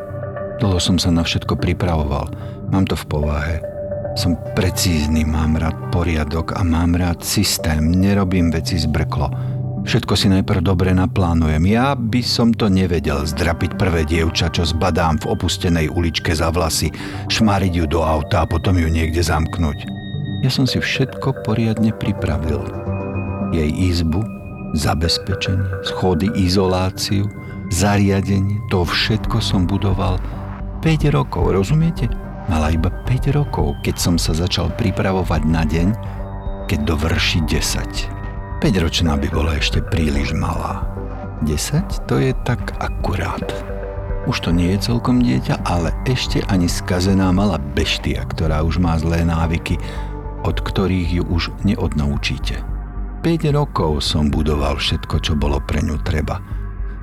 Dlho 0.63 0.79
som 0.81 0.97
sa 0.97 1.13
na 1.13 1.27
všetko 1.27 1.59
pripravoval. 1.59 2.33
Mám 2.73 2.89
to 2.89 2.97
v 2.97 3.05
povahe. 3.11 3.74
Som 4.15 4.39
precízny, 4.55 5.27
mám 5.27 5.59
rád 5.59 5.75
poriadok 5.91 6.55
a 6.55 6.63
mám 6.63 6.95
rád 6.95 7.27
systém. 7.27 7.91
Nerobím 7.91 8.55
veci 8.55 8.79
zbrklo. 8.79 9.27
Všetko 9.85 10.15
si 10.15 10.31
najprv 10.31 10.63
dobre 10.63 10.95
naplánujem. 10.95 11.61
Ja 11.67 11.99
by 11.99 12.23
som 12.23 12.55
to 12.55 12.71
nevedel 12.71 13.27
zdrapiť 13.27 13.75
prvé 13.75 14.07
dievča, 14.07 14.55
čo 14.55 14.63
zbadám 14.63 15.19
v 15.19 15.35
opustenej 15.35 15.91
uličke 15.91 16.31
za 16.31 16.55
vlasy, 16.55 16.95
šmáriť 17.27 17.73
ju 17.75 17.85
do 17.91 18.01
auta 18.07 18.47
a 18.47 18.49
potom 18.49 18.79
ju 18.79 18.87
niekde 18.87 19.21
zamknúť. 19.21 19.85
Ja 20.47 20.49
som 20.49 20.65
si 20.65 20.79
všetko 20.79 21.43
poriadne 21.43 21.91
pripravil. 21.91 22.63
Jej 23.51 23.71
izbu, 23.77 24.23
zabezpečenie, 24.79 25.85
schody, 25.91 26.31
izoláciu, 26.39 27.27
zariadenie, 27.75 28.63
to 28.71 28.87
všetko 28.87 29.43
som 29.43 29.67
budoval 29.67 30.23
5 30.87 31.13
rokov, 31.13 31.51
rozumiete? 31.51 32.24
Mala 32.45 32.69
iba 32.69 32.93
5 33.09 33.33
rokov, 33.33 33.81
keď 33.81 33.97
som 33.97 34.17
sa 34.21 34.37
začal 34.37 34.69
pripravovať 34.77 35.43
na 35.49 35.65
deň, 35.65 35.89
keď 36.69 36.79
dovrší 36.85 37.41
10. 37.49 38.61
5-ročná 38.61 39.17
by 39.17 39.29
bola 39.33 39.57
ešte 39.57 39.81
príliš 39.81 40.37
malá. 40.37 40.85
10 41.45 42.05
to 42.05 42.21
je 42.21 42.37
tak 42.45 42.77
akurát. 42.81 43.45
Už 44.29 44.45
to 44.45 44.51
nie 44.53 44.77
je 44.77 44.93
celkom 44.93 45.21
dieťa, 45.21 45.65
ale 45.69 45.93
ešte 46.09 46.41
ani 46.49 46.69
skazená 46.69 47.33
malá 47.33 47.61
beštia, 47.61 48.25
ktorá 48.29 48.65
už 48.65 48.81
má 48.81 48.97
zlé 48.97 49.25
návyky, 49.25 49.77
od 50.45 50.61
ktorých 50.61 51.21
ju 51.21 51.25
už 51.29 51.53
neodnaučíte. 51.65 52.61
5 53.25 53.57
rokov 53.57 54.05
som 54.05 54.29
budoval 54.29 54.77
všetko, 54.77 55.17
čo 55.21 55.33
bolo 55.33 55.61
pre 55.65 55.81
ňu 55.81 55.97
treba. 56.05 56.41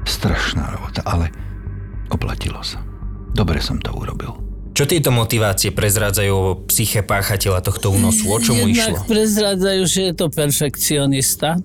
Strašná 0.06 0.70
robota, 0.78 1.02
ale 1.06 1.34
oplatilo 2.14 2.62
sa. 2.62 2.78
Dobre 3.34 3.58
som 3.58 3.82
to 3.82 3.90
urobil. 3.94 4.51
Čo 4.72 4.88
tieto 4.88 5.12
motivácie 5.12 5.76
prezrádzajú 5.76 6.32
o 6.32 6.56
psyche 6.72 7.04
páchateľa 7.04 7.60
tohto 7.60 7.92
únosu? 7.92 8.32
O 8.32 8.40
čomu 8.40 8.72
Jednak 8.72 9.04
išlo? 9.04 9.10
prezrádzajú, 9.12 9.82
že 9.84 10.02
je 10.10 10.14
to 10.16 10.28
perfekcionista, 10.32 11.60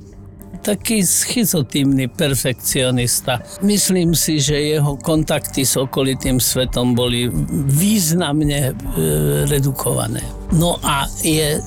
taký 0.67 1.07
schizotívny 1.07 2.11
perfekcionista. 2.11 3.39
Myslím 3.63 4.19
si, 4.19 4.43
že 4.43 4.59
jeho 4.59 4.99
kontakty 4.99 5.63
s 5.63 5.79
okolitým 5.79 6.43
svetom 6.43 6.99
boli 6.99 7.31
významne 7.71 8.75
e, 8.75 9.03
redukované. 9.47 10.27
No 10.51 10.83
a 10.83 11.07
je 11.23 11.63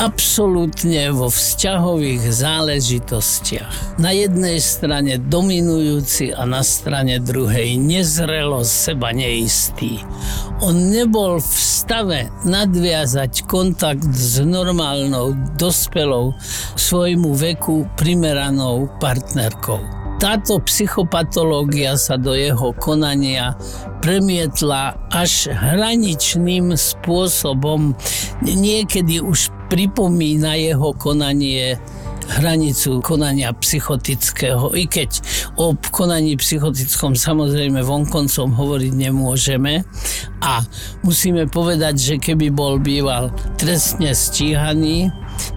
absolútne 0.00 1.12
vo 1.12 1.28
vzťahových 1.28 2.24
záležitostiach. 2.32 4.00
Na 4.00 4.16
jednej 4.16 4.56
strane 4.56 5.20
dominujúci 5.20 6.32
a 6.32 6.48
na 6.48 6.64
strane 6.64 7.20
druhej 7.20 7.76
nezrelo 7.76 8.64
seba 8.64 9.12
neistý. 9.12 10.00
On 10.64 10.72
nebol 10.72 11.36
v 11.36 11.52
stave 11.52 12.32
nadviazať 12.48 13.44
kontakt 13.44 14.08
s 14.16 14.40
normálnou, 14.40 15.36
dospelou, 15.60 16.32
svojmu 16.80 17.36
veku 17.36 17.84
primeranou 18.00 18.88
partnerkou 18.96 19.99
táto 20.20 20.60
psychopatológia 20.68 21.96
sa 21.96 22.20
do 22.20 22.36
jeho 22.36 22.76
konania 22.76 23.56
premietla 24.04 24.92
až 25.08 25.48
hraničným 25.48 26.76
spôsobom. 26.76 27.96
Niekedy 28.44 29.24
už 29.24 29.48
pripomína 29.72 30.60
jeho 30.60 30.92
konanie 30.92 31.80
hranicu 32.30 33.02
konania 33.02 33.50
psychotického. 33.50 34.70
I 34.78 34.86
keď 34.86 35.18
o 35.58 35.74
konaní 35.90 36.38
psychotickom 36.38 37.18
samozrejme 37.18 37.82
vonkoncom 37.82 38.54
hovoriť 38.54 38.92
nemôžeme 38.94 39.82
a 40.40 40.62
musíme 41.02 41.50
povedať, 41.50 41.94
že 41.98 42.14
keby 42.22 42.54
bol 42.54 42.78
býval 42.78 43.34
trestne 43.58 44.14
stíhaný, 44.14 45.10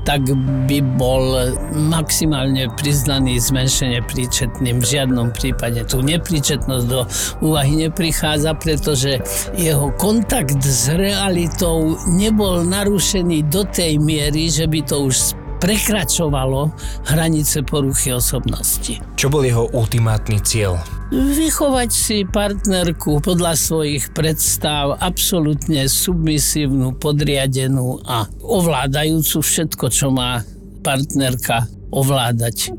tak 0.07 0.23
by 0.67 0.79
bol 0.95 1.51
maximálne 1.75 2.71
priznaný 2.79 3.39
zmenšenie 3.39 3.99
príčetným. 4.07 4.79
V 4.79 4.85
žiadnom 4.99 5.35
prípade 5.35 5.83
tu 5.87 5.99
nepríčetnosť 5.99 6.85
do 6.87 7.03
úvahy 7.43 7.87
neprichádza, 7.87 8.55
pretože 8.55 9.19
jeho 9.59 9.91
kontakt 9.99 10.59
s 10.63 10.87
realitou 10.91 11.99
nebol 12.07 12.63
narušený 12.63 13.47
do 13.51 13.67
tej 13.67 13.99
miery, 13.99 14.47
že 14.47 14.67
by 14.67 14.79
to 14.87 15.11
už 15.11 15.42
prekračovalo 15.63 16.75
hranice 17.07 17.63
poruchy 17.63 18.11
osobnosti. 18.11 18.99
Čo 19.15 19.31
bol 19.31 19.47
jeho 19.47 19.71
ultimátny 19.71 20.43
cieľ? 20.43 20.75
Vychovať 21.15 21.89
si 21.95 22.27
partnerku 22.27 23.23
podľa 23.23 23.55
svojich 23.55 24.11
predstav, 24.11 24.99
absolútne 24.99 25.87
submisívnu, 25.87 26.99
podriadenú 26.99 28.03
a 28.03 28.27
ovládajúcu 28.43 29.39
všetko, 29.39 29.85
čo 29.87 30.11
má 30.11 30.43
partnerka 30.83 31.63
ovládať. 31.95 32.75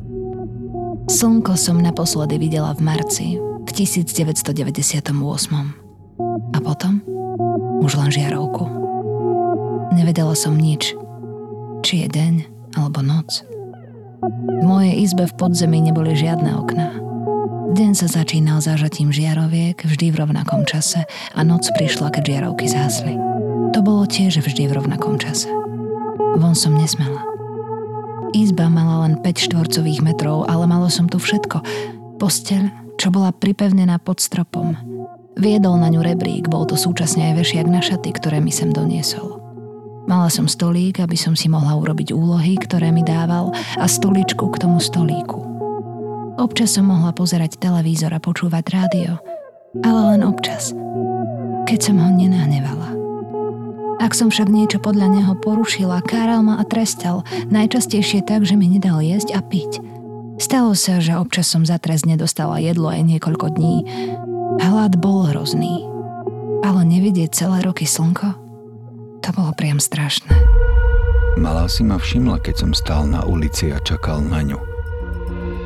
Slnko 1.09 1.57
som 1.57 1.81
naposledy 1.81 2.37
videla 2.37 2.77
v 2.77 2.85
marci 2.85 3.27
v 3.41 3.71
1998. 3.73 5.09
A 6.53 6.59
potom 6.61 7.01
už 7.81 7.97
len 7.97 8.11
žiarovku. 8.13 8.69
Nevedela 9.97 10.37
som 10.37 10.59
nič, 10.59 10.93
či 11.81 12.05
je 12.05 12.09
deň, 12.13 12.54
alebo 12.75 13.01
noc. 13.03 13.47
V 14.25 14.65
mojej 14.65 15.05
izbe 15.05 15.29
v 15.29 15.35
podzemí 15.37 15.85
neboli 15.85 16.17
žiadne 16.17 16.51
okná. 16.57 16.89
Deň 17.75 17.93
sa 17.99 18.07
začínal 18.07 18.63
zažatím 18.63 19.11
žiaroviek 19.11 19.83
vždy 19.83 20.15
v 20.15 20.17
rovnakom 20.23 20.63
čase 20.63 21.05
a 21.35 21.41
noc 21.43 21.67
prišla, 21.75 22.15
keď 22.15 22.23
žiarovky 22.23 22.71
zhasli. 22.71 23.19
To 23.75 23.83
bolo 23.83 24.07
tiež 24.07 24.39
vždy 24.41 24.71
v 24.71 24.77
rovnakom 24.79 25.19
čase. 25.19 25.51
Von 26.39 26.55
som 26.55 26.79
nesmela. 26.79 27.21
Izba 28.31 28.71
mala 28.71 29.07
len 29.07 29.19
5 29.19 29.51
štvorcových 29.51 30.07
metrov, 30.07 30.47
ale 30.47 30.65
malo 30.71 30.87
som 30.87 31.11
tu 31.11 31.19
všetko. 31.19 31.61
Posteľ, 32.23 32.95
čo 32.97 33.11
bola 33.11 33.35
pripevnená 33.35 34.01
pod 34.01 34.23
stropom. 34.23 34.79
Viedol 35.35 35.77
na 35.83 35.91
ňu 35.91 36.01
rebrík, 36.01 36.47
bol 36.47 36.65
to 36.65 36.79
súčasne 36.79 37.35
aj 37.35 37.43
vešiak 37.43 37.67
na 37.67 37.83
šaty, 37.83 38.15
ktoré 38.15 38.39
mi 38.39 38.55
sem 38.55 38.71
doniesol. 38.71 39.44
Mala 40.05 40.29
som 40.29 40.45
stolík, 40.45 41.01
aby 41.01 41.17
som 41.17 41.33
si 41.33 41.49
mohla 41.49 41.73
urobiť 41.81 42.13
úlohy, 42.13 42.61
ktoré 42.61 42.93
mi 42.93 43.01
dával 43.01 43.57
a 43.81 43.89
stoličku 43.89 44.53
k 44.53 44.61
tomu 44.61 44.77
stolíku. 44.77 45.41
Občas 46.37 46.77
som 46.77 46.93
mohla 46.93 47.15
pozerať 47.17 47.57
televízor 47.57 48.13
a 48.13 48.21
počúvať 48.21 48.65
rádio, 48.69 49.17
ale 49.81 50.01
len 50.13 50.21
občas, 50.29 50.77
keď 51.65 51.79
som 51.81 51.97
ho 51.97 52.11
nenahnevala. 52.13 52.93
Ak 54.03 54.13
som 54.13 54.29
však 54.29 54.53
niečo 54.53 54.77
podľa 54.83 55.09
neho 55.09 55.33
porušila, 55.41 56.05
káral 56.05 56.45
ma 56.45 56.61
a 56.61 56.65
trestal, 56.69 57.25
najčastejšie 57.49 58.29
tak, 58.29 58.45
že 58.45 58.61
mi 58.61 58.69
nedal 58.69 59.01
jesť 59.01 59.33
a 59.33 59.41
piť. 59.41 59.81
Stalo 60.37 60.77
sa, 60.77 61.01
že 61.01 61.17
občas 61.17 61.49
som 61.49 61.65
za 61.65 61.81
trest 61.81 62.05
nedostala 62.05 62.61
jedlo 62.61 62.93
aj 62.93 63.01
niekoľko 63.07 63.57
dní. 63.57 63.77
Hlad 64.61 65.01
bol 65.01 65.33
hrozný. 65.33 65.87
Ale 66.61 66.85
nevidieť 66.85 67.33
celé 67.33 67.65
roky 67.65 67.89
slnko? 67.89 68.44
To 69.25 69.33
bolo 69.33 69.57
priam 69.57 69.81
strašné. 69.81 70.37
Malá 71.41 71.65
si 71.65 71.81
ma 71.81 71.97
všimla, 71.97 72.45
keď 72.45 72.55
som 72.61 72.71
stál 72.77 73.09
na 73.09 73.25
ulici 73.25 73.73
a 73.73 73.81
čakal 73.81 74.21
na 74.21 74.45
ňu. 74.45 74.61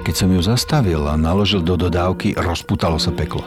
Keď 0.07 0.15
som 0.15 0.31
ju 0.31 0.41
zastavil 0.41 1.03
a 1.05 1.19
naložil 1.19 1.61
do 1.61 1.75
dodávky, 1.75 2.39
rozputalo 2.39 2.97
sa 3.03 3.11
peklo. 3.11 3.43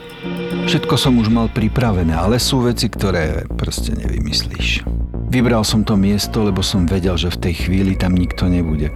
Všetko 0.68 0.94
som 1.00 1.16
už 1.16 1.32
mal 1.32 1.48
pripravené, 1.50 2.12
ale 2.14 2.38
sú 2.38 2.62
veci, 2.62 2.92
ktoré 2.92 3.48
proste 3.56 3.96
nevymyslíš. 3.98 4.86
Vybral 5.32 5.64
som 5.64 5.82
to 5.82 5.96
miesto, 5.96 6.44
lebo 6.44 6.60
som 6.60 6.84
vedel, 6.84 7.16
že 7.16 7.32
v 7.32 7.42
tej 7.48 7.54
chvíli 7.66 7.96
tam 7.96 8.14
nikto 8.14 8.52
nebude. 8.52 8.92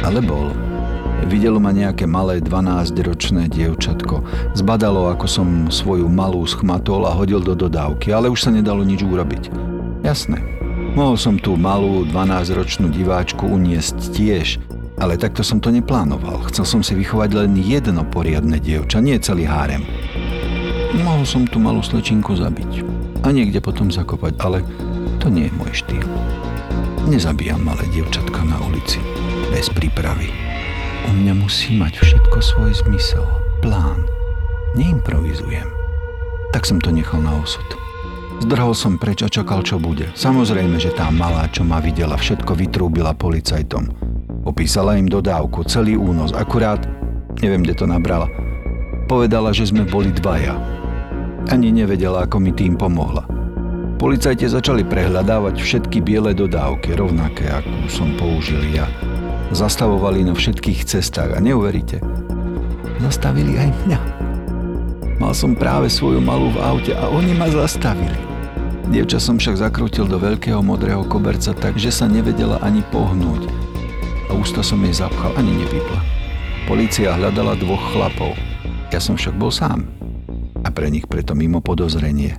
Ale 0.00 0.22
bol. 0.22 0.54
Videlo 1.28 1.58
ma 1.58 1.74
nejaké 1.74 2.08
malé 2.08 2.38
12-ročné 2.40 3.50
dievčatko. 3.50 4.24
Zbadalo, 4.56 5.10
ako 5.10 5.26
som 5.26 5.48
svoju 5.68 6.06
malú 6.08 6.46
schmatol 6.46 7.04
a 7.04 7.12
hodil 7.12 7.42
do 7.42 7.52
dodávky, 7.52 8.14
ale 8.14 8.30
už 8.30 8.46
sa 8.46 8.54
nedalo 8.54 8.86
nič 8.86 9.04
urobiť. 9.04 9.79
Jasné, 10.00 10.40
mohol 10.96 11.20
som 11.20 11.36
tú 11.36 11.60
malú 11.60 12.08
12-ročnú 12.08 12.88
diváčku 12.88 13.44
uniesť 13.44 14.16
tiež, 14.16 14.56
ale 14.96 15.20
takto 15.20 15.44
som 15.44 15.60
to 15.60 15.68
neplánoval. 15.68 16.40
Chcel 16.48 16.64
som 16.64 16.80
si 16.80 16.96
vychovať 16.96 17.36
len 17.36 17.52
jedno 17.60 18.00
poriadne 18.08 18.56
dievča, 18.56 19.04
nie 19.04 19.20
celý 19.20 19.44
hárem. 19.44 19.84
Mohol 20.96 21.24
som 21.28 21.42
tú 21.44 21.60
malú 21.60 21.84
slečinku 21.84 22.32
zabiť 22.32 22.84
a 23.24 23.28
niekde 23.28 23.60
potom 23.60 23.92
zakopať, 23.92 24.40
ale 24.40 24.64
to 25.20 25.28
nie 25.28 25.52
je 25.52 25.56
môj 25.60 25.72
štýl. 25.84 26.06
Nezabíjam 27.04 27.60
malé 27.60 27.84
dievčatka 27.92 28.40
na 28.44 28.56
ulici, 28.64 29.00
bez 29.52 29.68
prípravy. 29.68 30.32
U 31.08 31.16
mňa 31.16 31.32
musí 31.36 31.76
mať 31.76 32.00
všetko 32.00 32.38
svoj 32.40 32.72
zmysel, 32.72 33.24
plán. 33.60 34.08
Neimprovizujem. 34.76 35.68
Tak 36.56 36.64
som 36.64 36.80
to 36.80 36.88
nechal 36.88 37.20
na 37.20 37.36
osud. 37.36 37.89
Zdrhol 38.40 38.72
som 38.72 38.96
preč 38.96 39.20
a 39.20 39.28
čakal, 39.28 39.60
čo 39.60 39.76
bude. 39.76 40.08
Samozrejme, 40.16 40.80
že 40.80 40.96
tá 40.96 41.12
malá, 41.12 41.44
čo 41.52 41.60
ma 41.60 41.76
videla, 41.76 42.16
všetko 42.16 42.56
vytrúbila 42.56 43.12
policajtom. 43.12 43.92
Opísala 44.48 44.96
im 44.96 45.04
dodávku, 45.04 45.60
celý 45.68 46.00
únos, 46.00 46.32
akurát, 46.32 46.80
neviem, 47.44 47.60
kde 47.60 47.76
to 47.76 47.84
nabrala. 47.84 48.32
Povedala, 49.04 49.52
že 49.52 49.68
sme 49.68 49.84
boli 49.84 50.08
dvaja. 50.08 50.56
Ani 51.52 51.68
nevedela, 51.68 52.24
ako 52.24 52.40
mi 52.40 52.56
tým 52.56 52.80
pomohla. 52.80 53.28
Policajti 54.00 54.48
začali 54.48 54.88
prehľadávať 54.88 55.60
všetky 55.60 56.00
biele 56.00 56.32
dodávky, 56.32 56.96
rovnaké, 56.96 57.52
akú 57.52 57.92
som 57.92 58.16
použil 58.16 58.64
ja. 58.72 58.88
Zastavovali 59.52 60.24
na 60.24 60.32
všetkých 60.32 60.88
cestách 60.88 61.36
a 61.36 61.38
neuveríte, 61.44 62.00
zastavili 63.04 63.60
aj 63.60 63.68
mňa. 63.84 64.00
Mal 65.20 65.36
som 65.36 65.52
práve 65.52 65.92
svoju 65.92 66.24
malú 66.24 66.48
v 66.56 66.62
aute 66.64 66.92
a 66.96 67.12
oni 67.12 67.36
ma 67.36 67.52
zastavili. 67.52 68.29
Dievča 68.90 69.22
som 69.22 69.38
však 69.38 69.62
zakrútil 69.62 70.10
do 70.10 70.18
veľkého 70.18 70.58
modrého 70.66 71.06
koberca 71.06 71.54
tak, 71.54 71.78
že 71.78 71.94
sa 71.94 72.10
nevedela 72.10 72.58
ani 72.58 72.82
pohnúť. 72.90 73.46
A 74.26 74.34
ústa 74.34 74.66
som 74.66 74.82
jej 74.82 74.90
zapchal, 74.90 75.30
ani 75.38 75.62
nevypla. 75.62 76.02
Polícia 76.66 77.14
hľadala 77.14 77.54
dvoch 77.54 77.78
chlapov. 77.94 78.34
Ja 78.90 78.98
som 78.98 79.14
však 79.14 79.38
bol 79.38 79.54
sám. 79.54 79.86
A 80.66 80.74
pre 80.74 80.90
nich 80.90 81.06
preto 81.06 81.38
mimo 81.38 81.62
podozrenie. 81.62 82.34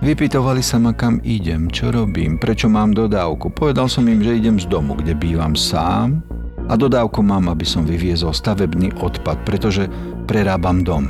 Vypytovali 0.00 0.64
sa 0.64 0.80
ma, 0.80 0.96
kam 0.96 1.20
idem, 1.28 1.68
čo 1.68 1.92
robím, 1.92 2.40
prečo 2.40 2.72
mám 2.72 2.96
dodávku. 2.96 3.52
Povedal 3.52 3.92
som 3.92 4.08
im, 4.08 4.24
že 4.24 4.40
idem 4.40 4.56
z 4.56 4.72
domu, 4.72 4.96
kde 4.96 5.12
bývam 5.12 5.52
sám 5.52 6.24
a 6.66 6.74
dodávku 6.74 7.20
mám, 7.20 7.52
aby 7.52 7.68
som 7.68 7.84
vyviezol 7.84 8.32
stavebný 8.32 8.96
odpad, 8.96 9.44
pretože 9.44 9.92
prerábam 10.24 10.80
dom. 10.80 11.04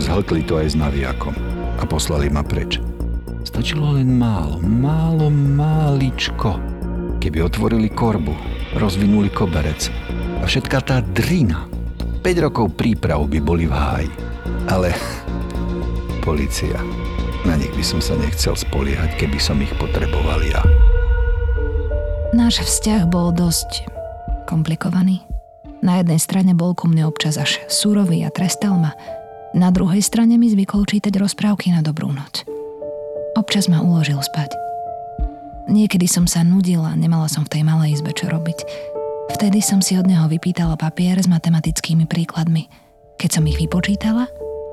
Zhlkli 0.00 0.40
to 0.40 0.56
aj 0.56 0.72
s 0.72 0.76
naviakom 0.80 1.36
a 1.76 1.84
poslali 1.84 2.32
ma 2.32 2.40
preč. 2.40 2.80
Stačilo 3.46 3.94
len 3.94 4.10
málo, 4.18 4.58
málo, 4.58 5.30
máličko. 5.30 6.58
Keby 7.22 7.46
otvorili 7.46 7.86
korbu, 7.94 8.34
rozvinuli 8.74 9.30
koberec 9.30 9.86
a 10.42 10.50
všetká 10.50 10.82
tá 10.82 10.98
drina. 11.14 11.70
5 12.26 12.44
rokov 12.50 12.74
príprav 12.74 13.22
by 13.30 13.38
boli 13.38 13.70
v 13.70 13.74
háji. 13.78 14.10
Ale 14.66 14.90
policia 16.26 16.82
na 17.46 17.54
nich 17.54 17.70
by 17.78 17.84
som 17.86 18.02
sa 18.02 18.18
nechcel 18.18 18.58
spoliehať, 18.58 19.14
keby 19.14 19.38
som 19.38 19.62
ich 19.62 19.70
potreboval 19.78 20.42
ja. 20.42 20.66
Náš 22.34 22.66
vzťah 22.66 23.06
bol 23.06 23.30
dosť 23.30 23.86
komplikovaný. 24.50 25.22
Na 25.86 26.02
jednej 26.02 26.18
strane 26.18 26.50
bol 26.50 26.74
ku 26.74 26.90
mne 26.90 27.06
občas 27.06 27.38
až 27.38 27.62
súrový 27.70 28.26
a 28.26 28.34
trestal 28.34 28.74
ma. 28.74 28.98
Na 29.54 29.70
druhej 29.70 30.02
strane 30.02 30.34
mi 30.34 30.50
zvykol 30.50 30.82
čítať 30.82 31.14
rozprávky 31.14 31.70
na 31.70 31.86
dobrú 31.86 32.10
noc. 32.10 32.55
Občas 33.36 33.68
ma 33.68 33.84
uložil 33.84 34.16
spať. 34.16 34.56
Niekedy 35.68 36.08
som 36.08 36.24
sa 36.24 36.40
nudila, 36.40 36.96
nemala 36.96 37.28
som 37.28 37.44
v 37.44 37.52
tej 37.52 37.62
malej 37.68 38.00
izbe 38.00 38.16
čo 38.16 38.32
robiť. 38.32 38.58
Vtedy 39.36 39.60
som 39.60 39.84
si 39.84 39.92
od 40.00 40.08
neho 40.08 40.24
vypýtala 40.24 40.80
papier 40.80 41.20
s 41.20 41.28
matematickými 41.28 42.08
príkladmi. 42.08 42.64
Keď 43.20 43.30
som 43.36 43.44
ich 43.44 43.60
vypočítala, 43.60 44.24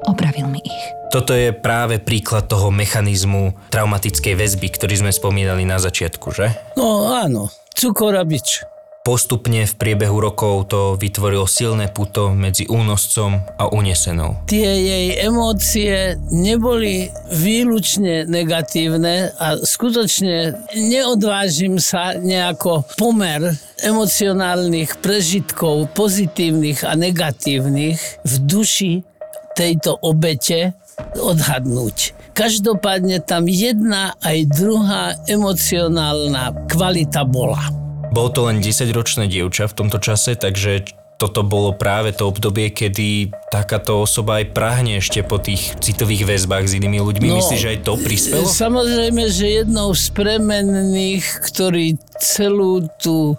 opravil 0.07 0.47
mi 0.47 0.63
ich. 0.63 0.83
Toto 1.11 1.35
je 1.35 1.51
práve 1.51 1.99
príklad 1.99 2.47
toho 2.47 2.71
mechanizmu 2.71 3.51
traumatickej 3.67 4.39
väzby, 4.39 4.71
ktorý 4.71 5.03
sme 5.03 5.11
spomínali 5.11 5.67
na 5.67 5.83
začiatku, 5.83 6.31
že? 6.31 6.55
No 6.79 7.11
áno, 7.11 7.51
cukorabič. 7.75 8.72
Postupne 9.03 9.67
v 9.67 9.75
priebehu 9.75 10.15
rokov 10.15 10.71
to 10.71 10.95
vytvorilo 10.95 11.43
silné 11.43 11.91
puto 11.91 12.31
medzi 12.31 12.63
únoscom 12.71 13.35
a 13.35 13.67
unesenou. 13.67 14.47
Tie 14.47 14.63
jej 14.63 15.19
emócie 15.19 16.15
neboli 16.31 17.11
výlučne 17.27 18.23
negatívne 18.23 19.35
a 19.35 19.59
skutočne 19.59 20.55
neodvážim 20.79 21.83
sa 21.83 22.15
nejako 22.15 22.87
pomer 22.95 23.43
emocionálnych 23.83 24.95
prežitkov 25.03 25.91
pozitívnych 25.91 26.87
a 26.87 26.95
negatívnych 26.95 28.23
v 28.23 28.33
duši 28.47 29.03
tejto 29.51 29.99
obete 29.99 30.79
odhadnúť. 31.19 32.15
Každopádne 32.31 33.19
tam 33.19 33.51
jedna 33.51 34.15
aj 34.23 34.47
druhá 34.47 35.19
emocionálna 35.27 36.71
kvalita 36.71 37.27
bola. 37.27 37.82
Bolo 38.13 38.29
to 38.29 38.45
len 38.45 38.61
10-ročné 38.61 39.25
dievča 39.25 39.65
v 39.65 39.73
tomto 39.73 39.97
čase, 39.97 40.37
takže 40.37 40.85
toto 41.17 41.41
bolo 41.41 41.73
práve 41.73 42.13
to 42.13 42.29
obdobie, 42.29 42.69
kedy 42.69 43.33
takáto 43.49 44.05
osoba 44.05 44.37
aj 44.37 44.53
prahne 44.53 45.01
ešte 45.01 45.25
po 45.25 45.41
tých 45.41 45.73
citových 45.81 46.29
väzbách 46.29 46.69
s 46.69 46.77
inými 46.77 47.01
ľuďmi. 47.01 47.33
No, 47.33 47.41
Myslíš, 47.41 47.61
že 47.63 47.71
aj 47.73 47.79
to 47.81 47.93
prispelo? 47.97 48.45
Samozrejme, 48.45 49.23
že 49.33 49.65
jednou 49.65 49.97
z 49.97 50.13
premenných, 50.13 51.25
ktorý 51.49 51.97
celú 52.21 52.85
tú 53.01 53.33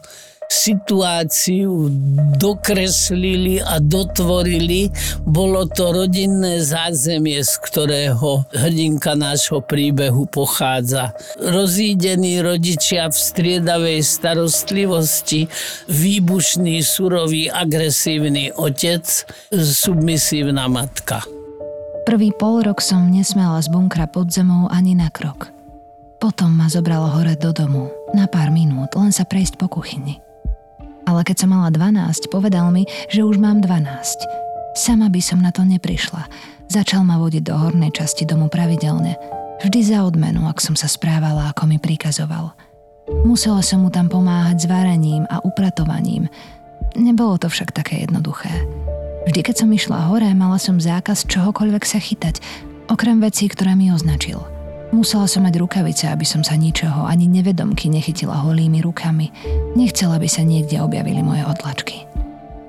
situáciu 0.48 1.92
dokreslili 2.40 3.60
a 3.60 3.80
dotvorili. 3.80 4.88
Bolo 5.24 5.68
to 5.68 5.92
rodinné 5.92 6.64
zázemie, 6.64 7.40
z 7.44 7.52
ktorého 7.60 8.48
hrdinka 8.52 9.12
nášho 9.12 9.60
príbehu 9.60 10.24
pochádza. 10.28 11.12
Rozídení 11.36 12.40
rodičia 12.40 13.12
v 13.12 13.16
striedavej 13.16 14.00
starostlivosti, 14.00 15.50
výbušný, 15.90 16.80
surový, 16.80 17.52
agresívny 17.52 18.54
otec, 18.56 19.04
submisívna 19.52 20.68
matka. 20.70 21.20
Prvý 22.04 22.36
pol 22.36 22.60
rok 22.64 22.84
som 22.84 23.08
nesmela 23.08 23.60
z 23.64 23.72
bunkra 23.72 24.04
pod 24.04 24.28
zemou 24.28 24.68
ani 24.68 24.92
na 24.92 25.08
krok. 25.08 25.48
Potom 26.20 26.52
ma 26.52 26.68
zobralo 26.72 27.08
hore 27.12 27.36
do 27.36 27.52
domu, 27.52 27.88
na 28.16 28.24
pár 28.28 28.48
minút, 28.48 28.96
len 28.96 29.12
sa 29.12 29.28
prejsť 29.28 29.60
po 29.60 29.68
kuchyni 29.68 30.23
ale 31.04 31.20
keď 31.24 31.44
som 31.44 31.52
mala 31.52 31.68
12, 31.72 32.32
povedal 32.32 32.68
mi, 32.72 32.88
že 33.12 33.24
už 33.24 33.36
mám 33.40 33.60
12. 33.60 33.84
Sama 34.74 35.06
by 35.12 35.20
som 35.22 35.38
na 35.44 35.54
to 35.54 35.62
neprišla. 35.62 36.26
Začal 36.66 37.04
ma 37.06 37.20
vodiť 37.20 37.42
do 37.44 37.54
hornej 37.54 37.92
časti 37.94 38.26
domu 38.26 38.48
pravidelne. 38.50 39.14
Vždy 39.62 39.80
za 39.84 40.02
odmenu, 40.02 40.48
ak 40.50 40.58
som 40.58 40.74
sa 40.74 40.90
správala, 40.90 41.52
ako 41.52 41.70
mi 41.70 41.78
prikazoval. 41.78 42.52
Musela 43.22 43.60
som 43.60 43.84
mu 43.84 43.92
tam 43.92 44.08
pomáhať 44.08 44.64
s 44.64 44.66
varením 44.66 45.28
a 45.28 45.38
upratovaním. 45.44 46.26
Nebolo 46.96 47.36
to 47.38 47.52
však 47.52 47.70
také 47.70 48.02
jednoduché. 48.08 48.50
Vždy, 49.28 49.40
keď 49.40 49.54
som 49.64 49.70
išla 49.72 50.08
hore, 50.08 50.28
mala 50.32 50.56
som 50.56 50.80
zákaz 50.80 51.28
čohokoľvek 51.28 51.84
sa 51.84 52.00
chytať, 52.00 52.40
okrem 52.88 53.20
vecí, 53.20 53.48
ktoré 53.48 53.76
mi 53.76 53.92
označil– 53.92 54.40
Musela 54.94 55.26
som 55.26 55.42
mať 55.42 55.58
rukavice, 55.58 56.06
aby 56.06 56.22
som 56.22 56.46
sa 56.46 56.54
ničoho 56.54 57.02
ani 57.02 57.26
nevedomky 57.26 57.90
nechytila 57.90 58.46
holými 58.46 58.78
rukami. 58.78 59.34
Nechcela, 59.74 60.22
aby 60.22 60.30
sa 60.30 60.46
niekde 60.46 60.78
objavili 60.78 61.18
moje 61.18 61.42
odlačky. 61.42 62.06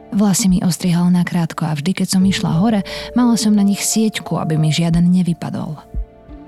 Vlasy 0.09 0.49
mi 0.49 0.57
ostrihal 0.65 1.13
nakrátko 1.13 1.69
a 1.69 1.77
vždy, 1.77 1.93
keď 1.93 2.17
som 2.17 2.25
išla 2.25 2.57
hore, 2.57 2.81
mala 3.13 3.37
som 3.37 3.53
na 3.53 3.61
nich 3.61 3.85
sieťku, 3.85 4.41
aby 4.41 4.57
mi 4.57 4.73
žiaden 4.73 5.05
nevypadol. 5.05 5.77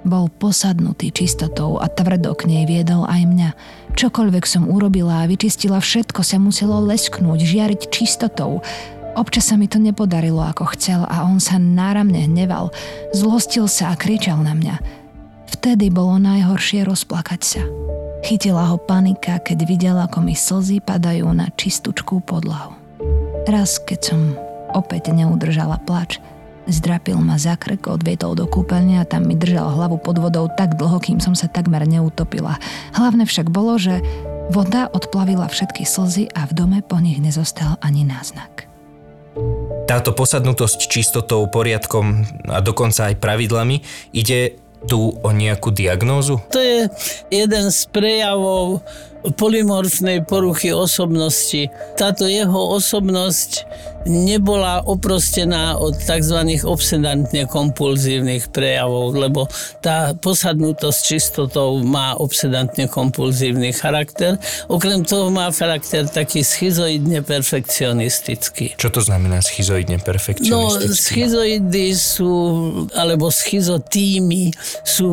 Bol 0.02 0.34
posadnutý 0.42 1.14
čistotou 1.14 1.78
a 1.78 1.86
tvrdo 1.86 2.34
k 2.34 2.50
nej 2.50 2.64
viedol 2.66 3.06
aj 3.06 3.22
mňa. 3.30 3.50
Čokoľvek 3.94 4.50
som 4.50 4.66
urobila 4.66 5.22
a 5.22 5.30
vyčistila, 5.30 5.78
všetko 5.78 6.26
sa 6.26 6.42
muselo 6.42 6.82
lesknúť, 6.90 7.46
žiariť 7.46 7.82
čistotou. 7.94 8.66
Občas 9.14 9.54
sa 9.54 9.62
mi 9.62 9.70
to 9.70 9.78
nepodarilo 9.78 10.42
ako 10.42 10.74
chcel 10.74 11.06
a 11.06 11.22
on 11.22 11.38
sa 11.38 11.62
náramne 11.62 12.26
hneval, 12.26 12.74
zlostil 13.14 13.70
sa 13.70 13.94
a 13.94 14.00
kričal 14.00 14.42
na 14.42 14.58
mňa. 14.58 15.06
Vtedy 15.48 15.88
bolo 15.88 16.20
najhoršie 16.20 16.84
rozplakať 16.84 17.42
sa. 17.44 17.64
Chytila 18.28 18.68
ho 18.68 18.78
panika, 18.82 19.40
keď 19.40 19.58
videla, 19.64 20.02
ako 20.08 20.20
mi 20.20 20.36
slzy 20.36 20.84
padajú 20.84 21.32
na 21.32 21.48
čistúčkú 21.56 22.20
podlahu. 22.20 22.76
Raz, 23.48 23.80
keď 23.80 24.00
som 24.04 24.20
opäť 24.76 25.16
neudržala 25.16 25.80
plač, 25.80 26.20
zdrapil 26.68 27.16
ma 27.24 27.40
za 27.40 27.56
krk, 27.56 27.88
odvietol 27.88 28.36
do 28.36 28.44
kúpeľne 28.44 29.00
a 29.00 29.08
tam 29.08 29.24
mi 29.24 29.40
držal 29.40 29.72
hlavu 29.72 29.96
pod 30.04 30.20
vodou 30.20 30.52
tak 30.52 30.76
dlho, 30.76 31.00
kým 31.00 31.24
som 31.24 31.32
sa 31.32 31.48
takmer 31.48 31.88
neutopila. 31.88 32.60
Hlavne 32.92 33.24
však 33.24 33.48
bolo, 33.48 33.80
že 33.80 34.04
voda 34.52 34.92
odplavila 34.92 35.48
všetky 35.48 35.88
slzy 35.88 36.28
a 36.36 36.44
v 36.44 36.52
dome 36.52 36.80
po 36.84 37.00
nich 37.00 37.24
nezostal 37.24 37.80
ani 37.80 38.04
náznak. 38.04 38.68
táto 39.88 40.12
posadnutosť 40.12 40.92
čistotou, 40.92 41.48
poriadkom 41.48 42.28
a 42.52 42.60
dokonca 42.60 43.08
aj 43.08 43.24
pravidlami 43.24 43.80
ide 44.12 44.60
tu 44.86 45.18
o 45.18 45.30
nejakú 45.34 45.74
diagnózu? 45.74 46.38
To 46.54 46.60
je 46.62 46.86
jeden 47.34 47.66
z 47.74 47.80
prejavov 47.90 48.86
polymorfnej 49.36 50.24
poruchy 50.24 50.72
osobnosti. 50.72 51.68
Táto 51.98 52.30
jeho 52.30 52.78
osobnosť 52.78 53.66
nebola 54.08 54.82
oprostená 54.88 55.76
od 55.78 56.00
tzv. 56.00 56.40
obsedantne 56.64 57.44
kompulzívnych 57.46 58.50
prejavov, 58.50 59.14
lebo 59.14 59.52
tá 59.84 60.16
posadnutosť 60.16 61.00
čistotou 61.04 61.84
má 61.84 62.16
obsedantne 62.16 62.88
kompulzívny 62.88 63.76
charakter. 63.76 64.40
Okrem 64.72 65.04
toho 65.04 65.28
má 65.30 65.52
charakter 65.52 66.08
taký 66.08 66.42
schizoidne 66.42 67.22
perfekcionistický. 67.22 68.80
Čo 68.80 68.90
to 68.90 69.04
znamená 69.04 69.44
schizoidne 69.44 70.00
perfekcionistický? 70.00 70.88
No, 70.88 70.96
schizoidy 70.96 71.88
sú, 71.94 72.32
alebo 72.96 73.28
schizotými 73.28 74.56
sú 74.88 75.10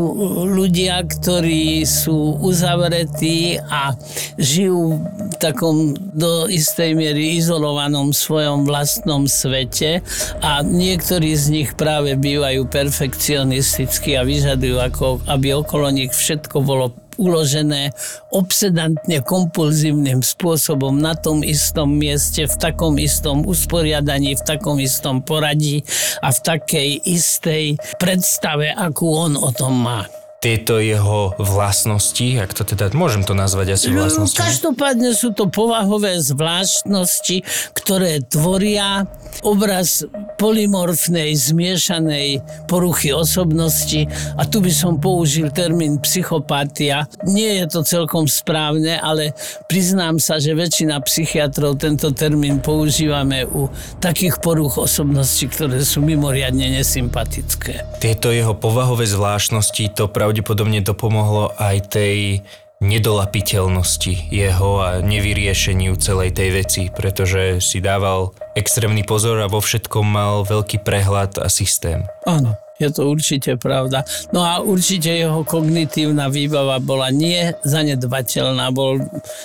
ľudia, 0.46 1.02
ktorí 1.02 1.82
sú 1.82 2.38
uzavretí 2.40 3.58
a 3.58 3.92
žijú 4.38 5.02
v 5.02 5.34
takom 5.42 5.98
do 6.14 6.46
istej 6.46 6.94
miery 6.94 7.42
izolovanom 7.42 8.14
svojom 8.14 8.62
vlastnom 8.62 8.83
vlastnom 8.84 9.24
svete 9.24 10.04
a 10.44 10.60
niektorí 10.60 11.32
z 11.32 11.44
nich 11.48 11.70
práve 11.72 12.20
bývajú 12.20 12.68
perfekcionisticky 12.68 14.12
a 14.20 14.28
vyžadujú, 14.28 14.76
ako, 14.76 15.24
aby 15.24 15.56
okolo 15.56 15.88
nich 15.88 16.12
všetko 16.12 16.60
bolo 16.60 16.92
uložené 17.16 17.96
obsedantne 18.28 19.24
kompulzívnym 19.24 20.20
spôsobom 20.20 21.00
na 21.00 21.16
tom 21.16 21.40
istom 21.40 21.96
mieste, 21.96 22.44
v 22.44 22.56
takom 22.60 23.00
istom 23.00 23.48
usporiadaní, 23.48 24.36
v 24.36 24.44
takom 24.44 24.76
istom 24.76 25.24
poradí 25.24 25.80
a 26.20 26.28
v 26.28 26.38
takej 26.44 26.90
istej 27.08 27.80
predstave, 27.96 28.68
akú 28.68 29.08
on 29.08 29.40
o 29.40 29.48
tom 29.48 29.80
má 29.80 30.04
tieto 30.44 30.76
jeho 30.76 31.32
vlastnosti, 31.40 32.36
ak 32.36 32.52
to 32.52 32.68
teda, 32.68 32.92
môžem 32.92 33.24
to 33.24 33.32
nazvať 33.32 33.80
asi 33.80 33.88
no, 33.88 34.04
vlastnosti? 34.04 34.36
Každopádne 34.36 35.16
sú 35.16 35.32
to 35.32 35.48
povahové 35.48 36.20
zvláštnosti, 36.20 37.40
ktoré 37.72 38.20
tvoria 38.20 39.08
obraz 39.40 40.04
polymorfnej, 40.36 41.32
zmiešanej 41.32 42.44
poruchy 42.68 43.16
osobnosti 43.16 44.04
a 44.36 44.44
tu 44.44 44.60
by 44.60 44.68
som 44.68 45.00
použil 45.00 45.48
termín 45.48 45.96
psychopatia. 46.04 47.08
Nie 47.24 47.64
je 47.64 47.66
to 47.72 47.80
celkom 47.80 48.28
správne, 48.28 49.00
ale 49.00 49.32
priznám 49.66 50.20
sa, 50.20 50.36
že 50.36 50.52
väčšina 50.52 51.00
psychiatrov 51.08 51.80
tento 51.80 52.12
termín 52.12 52.60
používame 52.60 53.48
u 53.48 53.72
takých 53.98 54.44
poruch 54.44 54.76
osobnosti, 54.76 55.48
ktoré 55.48 55.80
sú 55.80 56.04
mimoriadne 56.04 56.68
nesympatické. 56.78 57.98
Tieto 58.04 58.28
jeho 58.28 58.52
povahové 58.52 59.08
zvláštnosti 59.08 59.96
to 59.96 60.12
pravdepodobne 60.12 60.33
pravdepodobne 60.34 60.82
dopomohlo 60.82 61.54
aj 61.62 61.94
tej 61.94 62.42
nedolapiteľnosti 62.82 64.34
jeho 64.34 64.82
a 64.82 64.98
nevyriešeniu 64.98 65.94
celej 65.94 66.34
tej 66.34 66.48
veci, 66.58 66.82
pretože 66.90 67.62
si 67.62 67.78
dával 67.78 68.34
extrémny 68.58 69.06
pozor 69.06 69.38
a 69.38 69.46
vo 69.46 69.62
všetkom 69.62 70.02
mal 70.02 70.42
veľký 70.42 70.82
prehľad 70.82 71.38
a 71.38 71.46
systém. 71.46 72.02
Áno. 72.26 72.58
Je 72.82 72.90
to 72.90 73.06
určite 73.06 73.54
pravda. 73.62 74.02
No 74.34 74.42
a 74.42 74.58
určite 74.58 75.06
jeho 75.06 75.46
kognitívna 75.46 76.26
výbava 76.26 76.82
bola 76.82 77.06
nie 77.14 77.54
zanedbateľná, 77.62 78.74
bol 78.74 78.98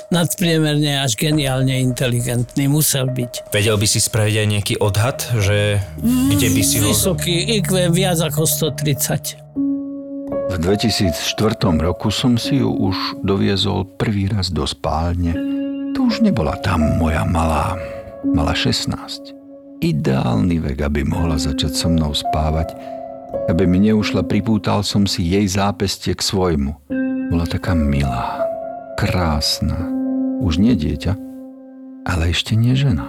nadpriemerne 0.10 1.06
až 1.06 1.14
geniálne 1.14 1.78
inteligentný, 1.78 2.66
musel 2.66 3.06
byť. 3.06 3.54
Vedel 3.54 3.78
by 3.78 3.86
si 3.86 4.02
spraviť 4.02 4.34
aj 4.34 4.48
nejaký 4.50 4.76
odhad, 4.82 5.22
že 5.38 5.78
kde 6.02 6.48
by 6.50 6.62
si 6.66 6.82
ho... 6.82 6.90
Vysoký 6.90 7.62
IQ 7.62 7.94
viac 7.94 8.18
ako 8.18 8.50
130. 8.50 9.69
V 10.50 10.58
2004 10.58 11.62
roku 11.78 12.10
som 12.10 12.34
si 12.34 12.58
ju 12.58 12.74
už 12.74 13.22
doviezol 13.22 13.86
prvý 14.02 14.26
raz 14.26 14.50
do 14.50 14.66
spálne. 14.66 15.38
To 15.94 16.10
už 16.10 16.26
nebola 16.26 16.58
tam 16.66 16.98
moja 16.98 17.22
malá, 17.22 17.78
mala 18.26 18.58
16. 18.58 18.90
Ideálny 19.86 20.58
vek, 20.58 20.82
aby 20.90 21.06
mohla 21.06 21.38
začať 21.38 21.78
so 21.78 21.86
mnou 21.94 22.18
spávať. 22.18 22.74
Aby 23.46 23.70
mi 23.70 23.78
neušla, 23.94 24.26
pripútal 24.26 24.82
som 24.82 25.06
si 25.06 25.22
jej 25.22 25.46
zápestie 25.46 26.18
k 26.18 26.26
svojmu. 26.26 26.74
Bola 27.30 27.46
taká 27.46 27.78
milá, 27.78 28.42
krásna. 28.98 29.78
Už 30.42 30.58
nie 30.58 30.74
dieťa, 30.74 31.14
ale 32.10 32.34
ešte 32.34 32.58
nie 32.58 32.74
žena. 32.74 33.06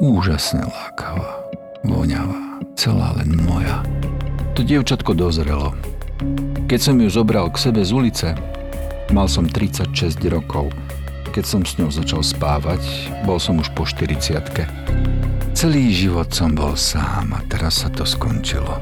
Úžasne 0.00 0.64
lákavá, 0.64 1.36
voňavá, 1.84 2.64
celá 2.80 3.12
len 3.20 3.36
moja. 3.44 3.84
To 4.56 4.64
dievčatko 4.64 5.12
dozrelo, 5.12 5.76
keď 6.72 6.80
som 6.80 6.96
ju 6.96 7.12
zobral 7.12 7.52
k 7.52 7.68
sebe 7.68 7.84
z 7.84 7.92
ulice, 7.92 8.32
mal 9.12 9.28
som 9.28 9.44
36 9.44 9.92
rokov. 10.32 10.72
Keď 11.36 11.44
som 11.44 11.60
s 11.68 11.76
ňou 11.76 11.92
začal 11.92 12.24
spávať, 12.24 12.80
bol 13.28 13.36
som 13.36 13.60
už 13.60 13.68
po 13.76 13.84
40 13.84 14.40
Celý 15.52 15.92
život 15.92 16.32
som 16.32 16.56
bol 16.56 16.72
sám 16.72 17.36
a 17.36 17.44
teraz 17.44 17.84
sa 17.84 17.92
to 17.92 18.08
skončilo. 18.08 18.80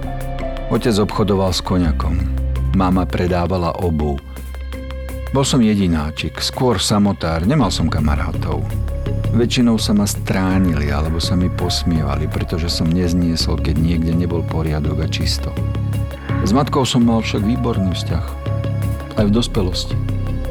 Otec 0.71 1.03
obchodoval 1.03 1.51
s 1.51 1.59
koniakom. 1.67 2.15
Mama 2.79 3.11
predávala 3.11 3.75
obu. 3.83 4.23
Bol 5.35 5.43
som 5.43 5.59
jedináčik, 5.59 6.39
skôr 6.39 6.79
samotár, 6.79 7.43
nemal 7.43 7.75
som 7.75 7.91
kamarátov. 7.91 8.63
Väčšinou 9.35 9.83
sa 9.83 9.99
ma 9.99 10.07
stránili 10.07 10.95
alebo 10.95 11.19
sa 11.19 11.35
mi 11.35 11.51
posmievali, 11.51 12.31
pretože 12.31 12.71
som 12.71 12.87
nezniesol, 12.87 13.59
keď 13.59 13.83
niekde 13.83 14.15
nebol 14.15 14.47
poriadok 14.47 15.03
a 15.03 15.11
čisto. 15.11 15.51
S 16.41 16.57
matkou 16.57 16.89
som 16.89 17.05
mal 17.05 17.21
však 17.21 17.45
výborný 17.45 17.93
vzťah. 17.93 18.27
Aj 19.21 19.25
v 19.29 19.33
dospelosti. 19.33 19.93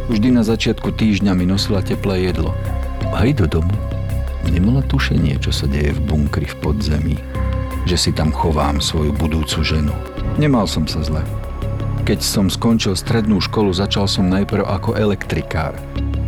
Vždy 0.06 0.38
na 0.38 0.46
začiatku 0.46 0.94
týždňa 0.94 1.34
mi 1.34 1.50
nosila 1.50 1.82
teplé 1.82 2.30
jedlo. 2.30 2.54
Aj 3.10 3.26
do 3.34 3.50
domu. 3.50 3.74
Nemala 4.46 4.86
tušenie, 4.86 5.42
čo 5.42 5.50
sa 5.50 5.66
deje 5.66 5.98
v 5.98 6.02
bunkri 6.06 6.46
v 6.46 6.56
podzemí. 6.62 7.18
Že 7.90 7.98
si 7.98 8.12
tam 8.14 8.30
chovám 8.30 8.78
svoju 8.78 9.18
budúcu 9.18 9.66
ženu. 9.66 9.94
Nemal 10.38 10.70
som 10.70 10.86
sa 10.86 11.02
zle. 11.02 11.26
Keď 12.06 12.22
som 12.22 12.54
skončil 12.54 12.94
strednú 12.94 13.42
školu, 13.42 13.74
začal 13.74 14.06
som 14.06 14.30
najprv 14.30 14.70
ako 14.70 14.94
elektrikár. 14.94 15.74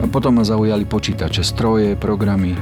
A 0.01 0.09
potom 0.09 0.41
ma 0.41 0.43
zaujali 0.45 0.89
počítače, 0.89 1.45
stroje, 1.45 1.93
programy, 1.93 2.57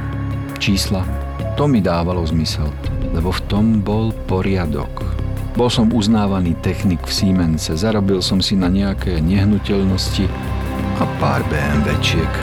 čísla. 0.60 1.08
To 1.56 1.64
mi 1.64 1.80
dávalo 1.80 2.28
zmysel, 2.28 2.68
lebo 3.16 3.32
v 3.32 3.44
tom 3.48 3.80
bol 3.80 4.12
poriadok. 4.28 5.29
Bol 5.58 5.70
som 5.74 5.90
uznávaný 5.90 6.54
technik 6.62 7.02
v 7.06 7.12
Siemense, 7.14 7.74
zarobil 7.74 8.22
som 8.22 8.38
si 8.38 8.54
na 8.54 8.70
nejaké 8.70 9.18
nehnuteľnosti 9.18 10.30
a 11.02 11.04
pár 11.18 11.42
BMWčiek. 11.50 12.34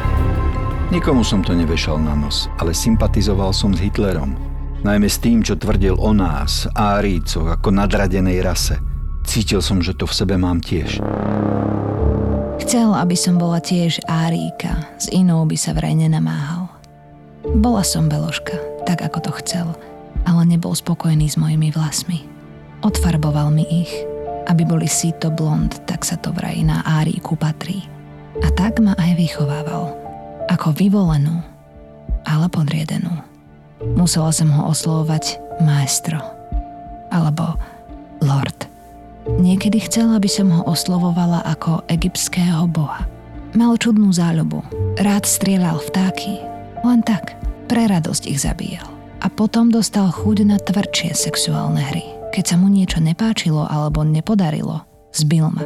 Nikomu 0.91 1.23
som 1.23 1.43
to 1.43 1.55
nevešal 1.55 1.99
na 2.03 2.19
nos, 2.19 2.51
ale 2.59 2.75
sympatizoval 2.75 3.55
som 3.55 3.75
s 3.75 3.83
Hitlerom. 3.83 4.35
Najmä 4.87 5.11
s 5.11 5.19
tým, 5.19 5.43
čo 5.43 5.59
tvrdil 5.59 5.99
o 5.99 6.11
nás, 6.15 6.71
Árícoch, 6.75 7.59
ako 7.59 7.75
nadradenej 7.75 8.39
rase. 8.43 8.79
Cítil 9.27 9.59
som, 9.59 9.83
že 9.83 9.99
to 9.99 10.07
v 10.07 10.15
sebe 10.15 10.35
mám 10.39 10.63
tiež. 10.63 11.03
Chcel, 12.63 12.89
aby 12.95 13.19
som 13.19 13.35
bola 13.35 13.59
tiež 13.59 13.99
Áríka, 14.07 14.87
s 14.99 15.11
inou 15.11 15.43
by 15.47 15.59
sa 15.59 15.75
vraj 15.75 15.95
nenamáhal. 15.95 16.71
Bola 17.59 17.83
som 17.83 18.07
Beloška, 18.07 18.87
tak 18.87 19.03
ako 19.03 19.19
to 19.27 19.33
chcel, 19.43 19.67
ale 20.23 20.43
nebol 20.47 20.75
spokojný 20.75 21.27
s 21.27 21.35
mojimi 21.35 21.75
vlasmi. 21.75 22.36
Odfarboval 22.85 23.49
mi 23.49 23.65
ich, 23.65 23.93
aby 24.47 24.63
boli 24.69 24.85
síto 24.85 25.33
blond, 25.33 25.73
tak 25.89 26.05
sa 26.05 26.21
to 26.21 26.31
vraj 26.33 26.61
na 26.61 26.85
Áriku 26.85 27.35
patrí. 27.35 27.83
A 28.45 28.53
tak 28.53 28.79
ma 28.85 28.93
aj 29.01 29.17
vychovával. 29.17 29.97
Ako 30.53 30.77
vyvolenú, 30.77 31.41
ale 32.29 32.47
podriedenú. 32.53 33.11
Musela 33.97 34.31
som 34.31 34.53
ho 34.53 34.69
oslovovať 34.69 35.41
maestro. 35.65 36.21
Alebo 37.09 37.57
lord. 38.21 38.69
Niekedy 39.27 39.83
chcela, 39.89 40.21
aby 40.21 40.31
som 40.31 40.53
ho 40.53 40.63
oslovovala 40.69 41.43
ako 41.49 41.83
egyptského 41.91 42.69
boha. 42.71 43.09
Mal 43.57 43.75
čudnú 43.81 44.13
záľubu. 44.13 44.63
Rád 45.01 45.25
strieľal 45.27 45.81
vtáky. 45.81 46.39
Len 46.85 47.01
tak, 47.03 47.35
pre 47.67 47.89
radosť 47.89 48.23
ich 48.31 48.45
zabíjal. 48.45 48.87
A 49.25 49.27
potom 49.33 49.73
dostal 49.73 50.13
chuť 50.13 50.45
na 50.47 50.61
tvrdšie 50.61 51.17
sexuálne 51.17 51.83
hry 51.83 52.16
keď 52.33 52.45
sa 52.45 52.57
mu 52.57 52.67
niečo 52.73 52.99
nepáčilo 53.03 53.67
alebo 53.67 54.03
nepodarilo, 54.03 54.83
zbil 55.13 55.51
ma. 55.53 55.65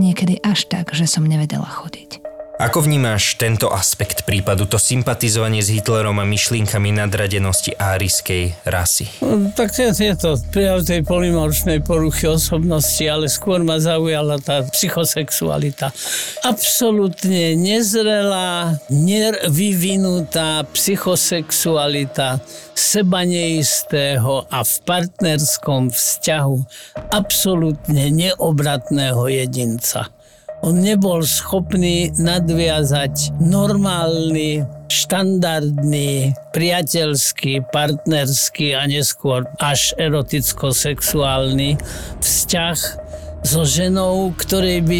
Niekedy 0.00 0.40
až 0.40 0.66
tak, 0.72 0.96
že 0.96 1.04
som 1.04 1.28
nevedela 1.28 1.68
chodiť. 1.68 2.31
Ako 2.60 2.84
vnímaš 2.84 3.40
tento 3.40 3.72
aspekt 3.72 4.28
prípadu, 4.28 4.68
to 4.68 4.76
sympatizovanie 4.76 5.64
s 5.64 5.72
Hitlerom 5.72 6.20
a 6.20 6.28
myšlienkami 6.28 6.92
nadradenosti 6.92 7.72
árijskej 7.74 8.68
rasy? 8.68 9.08
Tak 9.56 9.72
je, 9.72 9.88
je 9.96 10.14
to 10.14 10.36
prijav 10.52 10.84
tej 10.84 11.00
polymorfnej 11.00 11.80
poruchy 11.80 12.28
osobnosti, 12.28 13.00
ale 13.08 13.32
skôr 13.32 13.64
ma 13.64 13.80
zaujala 13.80 14.36
tá 14.36 14.62
psychosexualita. 14.68 15.96
Absolutne 16.44 17.56
nezrelá, 17.56 18.76
nevyvinutá 18.92 20.68
psychosexualita 20.76 22.36
seba 22.76 23.24
neistého 23.24 24.44
a 24.52 24.60
v 24.60 24.74
partnerskom 24.84 25.88
vzťahu 25.88 26.56
absolútne 27.16 28.12
neobratného 28.12 29.24
jedinca. 29.32 30.12
On 30.62 30.78
nebol 30.78 31.26
schopný 31.26 32.14
nadviazať 32.22 33.34
normálny, 33.42 34.62
štandardný, 34.86 36.38
priateľský, 36.54 37.66
partnerský 37.74 38.78
a 38.78 38.86
neskôr 38.86 39.42
až 39.58 39.90
eroticko-sexuálny 39.98 41.82
vzťah 42.22 42.78
so 43.42 43.66
ženou, 43.66 44.30
ktorej 44.38 44.86
by 44.86 44.98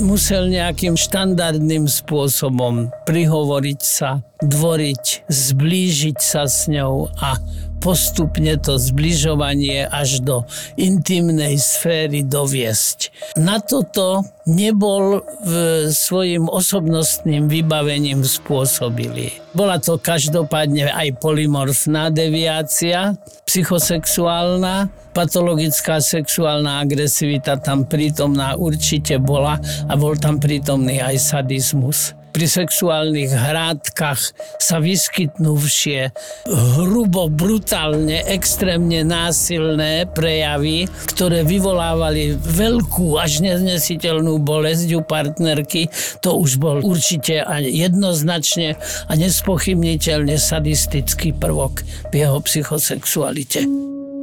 musel 0.00 0.48
nejakým 0.48 0.96
štandardným 0.96 1.84
spôsobom 1.84 2.88
prihovoriť 3.04 3.80
sa, 3.84 4.24
dvoriť, 4.40 5.28
zblížiť 5.28 6.18
sa 6.24 6.48
s 6.48 6.72
ňou 6.72 7.12
a 7.20 7.36
postupne 7.82 8.54
to 8.62 8.78
zbližovanie 8.78 9.84
až 9.90 10.22
do 10.22 10.46
intimnej 10.78 11.58
sféry 11.58 12.22
doviesť. 12.22 13.10
Na 13.42 13.58
toto 13.58 14.22
nebol 14.46 15.26
v 15.42 15.52
svojim 15.90 16.46
osobnostným 16.46 17.50
vybavením 17.50 18.22
spôsobili. 18.22 19.42
Bola 19.52 19.82
to 19.82 19.98
každopádne 19.98 20.88
aj 20.94 21.18
polymorfná 21.18 22.14
deviácia, 22.14 23.18
psychosexuálna, 23.44 24.88
patologická 25.12 26.00
sexuálna 26.00 26.80
agresivita 26.80 27.60
tam 27.60 27.84
prítomná 27.84 28.56
určite 28.56 29.20
bola 29.20 29.60
a 29.90 29.92
bol 29.98 30.16
tam 30.16 30.40
prítomný 30.40 31.02
aj 31.02 31.20
sadizmus 31.20 32.16
pri 32.32 32.48
sexuálnych 32.48 33.28
hrádkach 33.28 34.20
sa 34.56 34.76
vyskytnú 34.80 35.54
všie 35.60 36.10
hrubo, 36.48 37.28
brutálne, 37.28 38.24
extrémne 38.24 39.04
násilné 39.04 40.08
prejavy, 40.10 40.88
ktoré 41.12 41.44
vyvolávali 41.44 42.34
veľkú 42.40 43.20
až 43.20 43.44
neznesiteľnú 43.44 44.40
bolesť 44.40 44.88
u 44.96 45.00
partnerky. 45.04 45.92
To 46.24 46.40
už 46.40 46.56
bol 46.56 46.80
určite 46.80 47.44
a 47.44 47.60
jednoznačne 47.60 48.80
a 49.06 49.12
nespochybniteľne 49.12 50.40
sadistický 50.40 51.36
prvok 51.36 51.84
v 52.10 52.24
jeho 52.24 52.40
psychosexualite. 52.40 53.68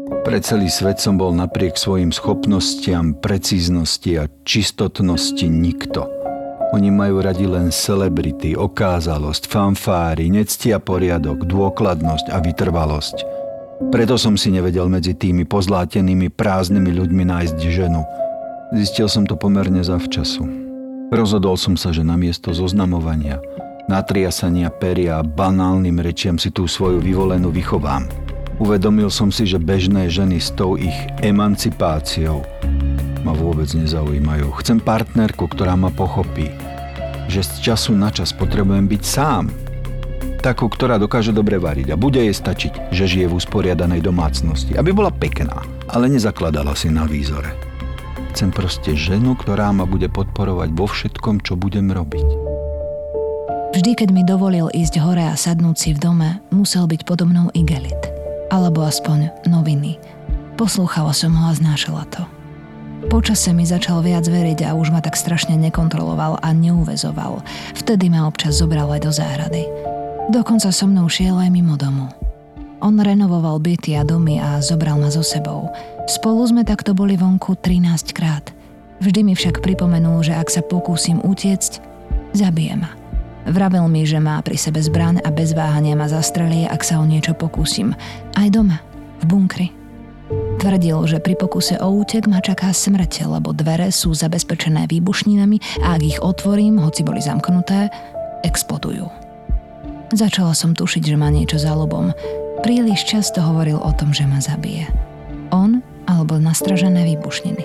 Pre 0.10 0.40
celý 0.42 0.74
svet 0.74 0.98
som 0.98 1.22
bol 1.22 1.30
napriek 1.38 1.78
svojim 1.78 2.10
schopnostiam, 2.10 3.14
precíznosti 3.14 4.18
a 4.18 4.26
čistotnosti 4.42 5.46
nikto– 5.46 6.10
oni 6.70 6.94
majú 6.94 7.26
radi 7.26 7.50
len 7.50 7.74
celebrity, 7.74 8.54
okázalosť, 8.54 9.50
fanfári, 9.50 10.30
nectia 10.30 10.78
poriadok, 10.78 11.50
dôkladnosť 11.50 12.30
a 12.30 12.38
vytrvalosť. 12.38 13.18
Preto 13.90 14.20
som 14.20 14.38
si 14.38 14.54
nevedel 14.54 14.86
medzi 14.92 15.18
tými 15.18 15.48
pozlátenými 15.50 16.30
prázdnymi 16.30 16.92
ľuďmi 16.94 17.24
nájsť 17.26 17.58
ženu. 17.74 18.06
Zistil 18.76 19.10
som 19.10 19.26
to 19.26 19.34
pomerne 19.34 19.82
zavčasu. 19.82 20.46
Rozhodol 21.10 21.58
som 21.58 21.74
sa, 21.74 21.90
že 21.90 22.06
namiesto 22.06 22.54
zoznamovania, 22.54 23.42
natriasania 23.90 24.70
peria 24.70 25.24
a 25.24 25.26
banálnym 25.26 25.98
rečiam 26.06 26.38
si 26.38 26.54
tú 26.54 26.70
svoju 26.70 27.02
vyvolenú 27.02 27.50
vychovám. 27.50 28.06
Uvedomil 28.62 29.10
som 29.10 29.34
si, 29.34 29.48
že 29.48 29.58
bežné 29.58 30.12
ženy 30.12 30.38
s 30.38 30.54
tou 30.54 30.78
ich 30.78 30.96
emancipáciou 31.24 32.44
ma 32.44 32.89
vôbec 33.50 33.66
nezaujímajú. 33.74 34.62
Chcem 34.62 34.78
partnerku, 34.78 35.50
ktorá 35.50 35.74
ma 35.74 35.90
pochopí, 35.90 36.54
že 37.26 37.42
z 37.42 37.74
času 37.74 37.98
na 37.98 38.14
čas 38.14 38.30
potrebujem 38.30 38.86
byť 38.86 39.02
sám. 39.02 39.50
Takú, 40.40 40.70
ktorá 40.70 41.02
dokáže 41.02 41.34
dobre 41.34 41.58
variť 41.58 41.92
a 41.92 42.00
bude 42.00 42.22
jej 42.22 42.32
stačiť, 42.32 42.94
že 42.94 43.10
žije 43.10 43.28
v 43.28 43.38
usporiadanej 43.42 44.06
domácnosti, 44.06 44.78
aby 44.78 44.94
bola 44.94 45.10
pekná, 45.10 45.66
ale 45.90 46.08
nezakladala 46.14 46.78
si 46.78 46.94
na 46.94 47.10
výzore. 47.10 47.50
Chcem 48.32 48.54
proste 48.54 48.94
ženu, 48.94 49.34
ktorá 49.34 49.74
ma 49.74 49.90
bude 49.90 50.08
podporovať 50.08 50.70
vo 50.78 50.86
všetkom, 50.86 51.42
čo 51.42 51.58
budem 51.58 51.90
robiť. 51.90 52.28
Vždy, 53.76 53.92
keď 53.98 54.10
mi 54.14 54.24
dovolil 54.24 54.70
ísť 54.72 55.02
hore 55.02 55.26
a 55.26 55.36
sadnúť 55.36 55.76
si 55.76 55.90
v 55.92 56.02
dome, 56.02 56.30
musel 56.54 56.86
byť 56.86 57.02
podobnou 57.04 57.52
igelit. 57.58 58.00
Alebo 58.54 58.86
aspoň 58.86 59.46
noviny. 59.50 59.98
Poslúchala 60.56 61.14
som 61.14 61.36
ho 61.36 61.52
a 61.52 61.54
znášala 61.54 62.06
to. 62.10 62.39
Počase 63.10 63.58
mi 63.58 63.66
začal 63.66 64.06
viac 64.06 64.30
veriť 64.30 64.70
a 64.70 64.78
už 64.78 64.94
ma 64.94 65.02
tak 65.02 65.18
strašne 65.18 65.58
nekontroloval 65.58 66.46
a 66.46 66.54
neuvezoval. 66.54 67.42
Vtedy 67.74 68.06
ma 68.06 68.30
občas 68.30 68.62
zobral 68.62 68.86
aj 68.94 69.02
do 69.02 69.10
záhrady. 69.10 69.66
Dokonca 70.30 70.70
so 70.70 70.86
mnou 70.86 71.10
šiel 71.10 71.34
aj 71.42 71.50
mimo 71.50 71.74
domu. 71.74 72.06
On 72.86 72.94
renovoval 72.94 73.58
byty 73.58 73.98
a 73.98 74.06
domy 74.06 74.38
a 74.38 74.62
zobral 74.62 75.02
ma 75.02 75.10
so 75.10 75.26
sebou. 75.26 75.74
Spolu 76.06 76.54
sme 76.54 76.62
takto 76.62 76.94
boli 76.94 77.18
vonku 77.18 77.58
13 77.58 78.14
krát. 78.14 78.54
Vždy 79.02 79.26
mi 79.26 79.34
však 79.34 79.66
pripomenul, 79.66 80.22
že 80.22 80.38
ak 80.38 80.54
sa 80.54 80.62
pokúsim 80.62 81.18
utiecť, 81.18 81.82
zabije 82.38 82.78
ma. 82.78 82.94
Vravel 83.50 83.90
mi, 83.90 84.06
že 84.06 84.22
má 84.22 84.38
pri 84.46 84.62
sebe 84.62 84.86
zbraň 84.86 85.26
a 85.26 85.34
bez 85.34 85.58
váhania 85.58 85.98
ma 85.98 86.06
zastrelie, 86.06 86.70
ak 86.70 86.86
sa 86.86 87.02
o 87.02 87.10
niečo 87.10 87.34
pokúsim. 87.34 87.98
Aj 88.38 88.48
doma, 88.54 88.86
v 89.18 89.26
bunkri. 89.26 89.79
Tvrdil, 90.60 91.00
že 91.08 91.24
pri 91.24 91.40
pokuse 91.40 91.80
o 91.80 92.04
útek 92.04 92.28
ma 92.28 92.44
čaká 92.44 92.76
smrť, 92.76 93.32
lebo 93.32 93.56
dvere 93.56 93.96
sú 93.96 94.12
zabezpečené 94.12 94.92
výbušninami 94.92 95.80
a 95.88 95.96
ak 95.96 96.02
ich 96.04 96.20
otvorím, 96.20 96.84
hoci 96.84 97.08
boli 97.08 97.24
zamknuté, 97.24 97.88
explodujú. 98.44 99.08
Začala 100.12 100.52
som 100.52 100.76
tušiť, 100.76 101.16
že 101.16 101.16
má 101.16 101.32
niečo 101.32 101.56
za 101.56 101.72
lobom. 101.72 102.12
Príliš 102.60 103.08
často 103.08 103.40
hovoril 103.40 103.80
o 103.80 103.92
tom, 103.96 104.12
že 104.12 104.28
ma 104.28 104.44
zabije. 104.44 104.92
On 105.56 105.80
alebo 106.12 106.36
nastražené 106.36 107.08
výbušniny. 107.16 107.64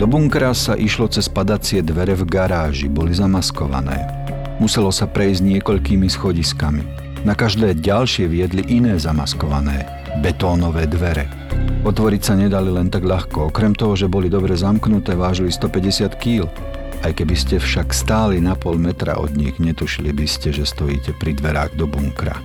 Do 0.00 0.08
bunkra 0.08 0.56
sa 0.56 0.80
išlo 0.80 1.12
cez 1.12 1.28
padacie 1.28 1.84
dvere 1.84 2.16
v 2.16 2.24
garáži, 2.24 2.88
boli 2.88 3.12
zamaskované. 3.12 4.00
Muselo 4.64 4.88
sa 4.88 5.04
prejsť 5.04 5.44
niekoľkými 5.44 6.08
schodiskami. 6.08 6.82
Na 7.28 7.36
každé 7.36 7.84
ďalšie 7.84 8.32
viedli 8.32 8.64
iné 8.68 8.96
zamaskované, 8.96 10.03
betónové 10.20 10.86
dvere. 10.86 11.26
Otvoriť 11.84 12.22
sa 12.24 12.34
nedali 12.34 12.72
len 12.72 12.88
tak 12.88 13.04
ľahko, 13.04 13.52
okrem 13.52 13.76
toho, 13.76 13.92
že 13.92 14.08
boli 14.08 14.32
dobre 14.32 14.56
zamknuté, 14.56 15.12
vážili 15.12 15.52
150 15.52 16.16
kg. 16.16 16.48
Aj 17.04 17.12
keby 17.12 17.36
ste 17.36 17.60
však 17.60 17.92
stáli 17.92 18.40
na 18.40 18.56
pol 18.56 18.80
metra 18.80 19.20
od 19.20 19.36
nich, 19.36 19.60
netušili 19.60 20.08
by 20.16 20.24
ste, 20.24 20.56
že 20.56 20.64
stojíte 20.64 21.12
pri 21.20 21.36
dverách 21.36 21.76
do 21.76 21.84
bunkra. 21.84 22.40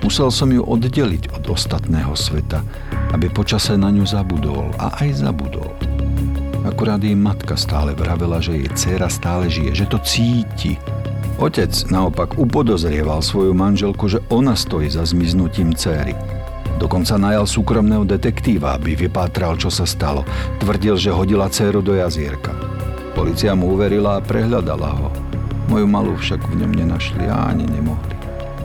Musel 0.00 0.32
som 0.32 0.48
ju 0.48 0.64
oddeliť 0.64 1.36
od 1.36 1.52
ostatného 1.52 2.16
sveta, 2.16 2.64
aby 3.12 3.28
počase 3.28 3.76
na 3.76 3.92
ňu 3.92 4.08
zabudol 4.08 4.72
a 4.80 4.96
aj 5.04 5.20
zabudol. 5.20 5.68
Akurát 6.64 7.04
jej 7.04 7.12
matka 7.12 7.52
stále 7.60 7.92
vravela, 7.92 8.40
že 8.40 8.56
jej 8.56 8.68
dcéra 8.72 9.12
stále 9.12 9.52
žije, 9.52 9.84
že 9.84 9.86
to 9.92 10.00
cíti. 10.00 10.80
Otec 11.36 11.72
naopak 11.92 12.40
upodozrieval 12.40 13.20
svoju 13.20 13.52
manželku, 13.52 14.08
že 14.08 14.24
ona 14.32 14.56
stojí 14.56 14.88
za 14.88 15.04
zmiznutím 15.04 15.76
céry. 15.76 16.16
Dokonca 16.80 17.20
najal 17.20 17.44
súkromného 17.44 18.08
detektíva, 18.08 18.80
aby 18.80 18.96
vypátral, 18.96 19.60
čo 19.60 19.68
sa 19.68 19.84
stalo. 19.84 20.24
Tvrdil, 20.56 20.96
že 20.96 21.12
hodila 21.12 21.52
dceru 21.52 21.84
do 21.84 21.92
jazierka. 21.92 22.56
Polícia 23.12 23.52
mu 23.52 23.76
uverila 23.76 24.16
a 24.16 24.24
prehľadala 24.24 24.90
ho. 24.96 25.08
Moju 25.68 25.84
malú 25.84 26.16
však 26.16 26.40
v 26.48 26.64
ňom 26.64 26.72
nenašli 26.72 27.28
a 27.28 27.52
ani 27.52 27.68
nemohli. 27.68 28.16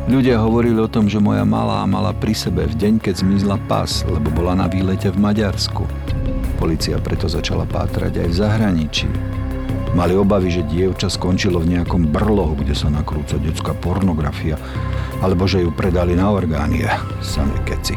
Ľudia 0.07 0.39
hovorili 0.39 0.79
o 0.79 0.87
tom, 0.87 1.11
že 1.11 1.19
moja 1.19 1.43
malá 1.43 1.83
mala 1.83 2.15
pri 2.15 2.31
sebe 2.31 2.63
v 2.69 2.77
deň, 2.77 3.03
keď 3.03 3.25
zmizla 3.25 3.57
pas, 3.67 4.05
lebo 4.07 4.31
bola 4.31 4.55
na 4.55 4.71
výlete 4.71 5.11
v 5.11 5.17
Maďarsku. 5.19 5.83
Polícia 6.55 6.95
preto 7.03 7.27
začala 7.27 7.67
pátrať 7.67 8.23
aj 8.23 8.27
v 8.31 8.37
zahraničí. 8.37 9.09
Mali 9.91 10.15
obavy, 10.15 10.55
že 10.55 10.63
dievča 10.63 11.11
skončilo 11.11 11.59
v 11.59 11.75
nejakom 11.75 12.15
brlohu, 12.15 12.53
kde 12.63 12.77
sa 12.77 12.87
nakrúca 12.87 13.35
detská 13.41 13.75
pornografia 13.75 14.55
alebo 15.21 15.47
že 15.47 15.63
ju 15.63 15.71
predali 15.71 16.17
na 16.17 16.31
orgány. 16.31 16.83
Samé 17.23 17.55
keci. 17.63 17.95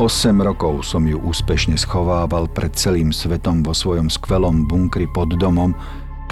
8 0.00 0.34
rokov 0.42 0.82
som 0.82 1.04
ju 1.06 1.20
úspešne 1.20 1.78
schovával 1.78 2.50
pred 2.50 2.72
celým 2.74 3.14
svetom 3.14 3.62
vo 3.62 3.70
svojom 3.70 4.10
skvelom 4.10 4.66
bunkri 4.66 5.06
pod 5.06 5.36
domom, 5.36 5.76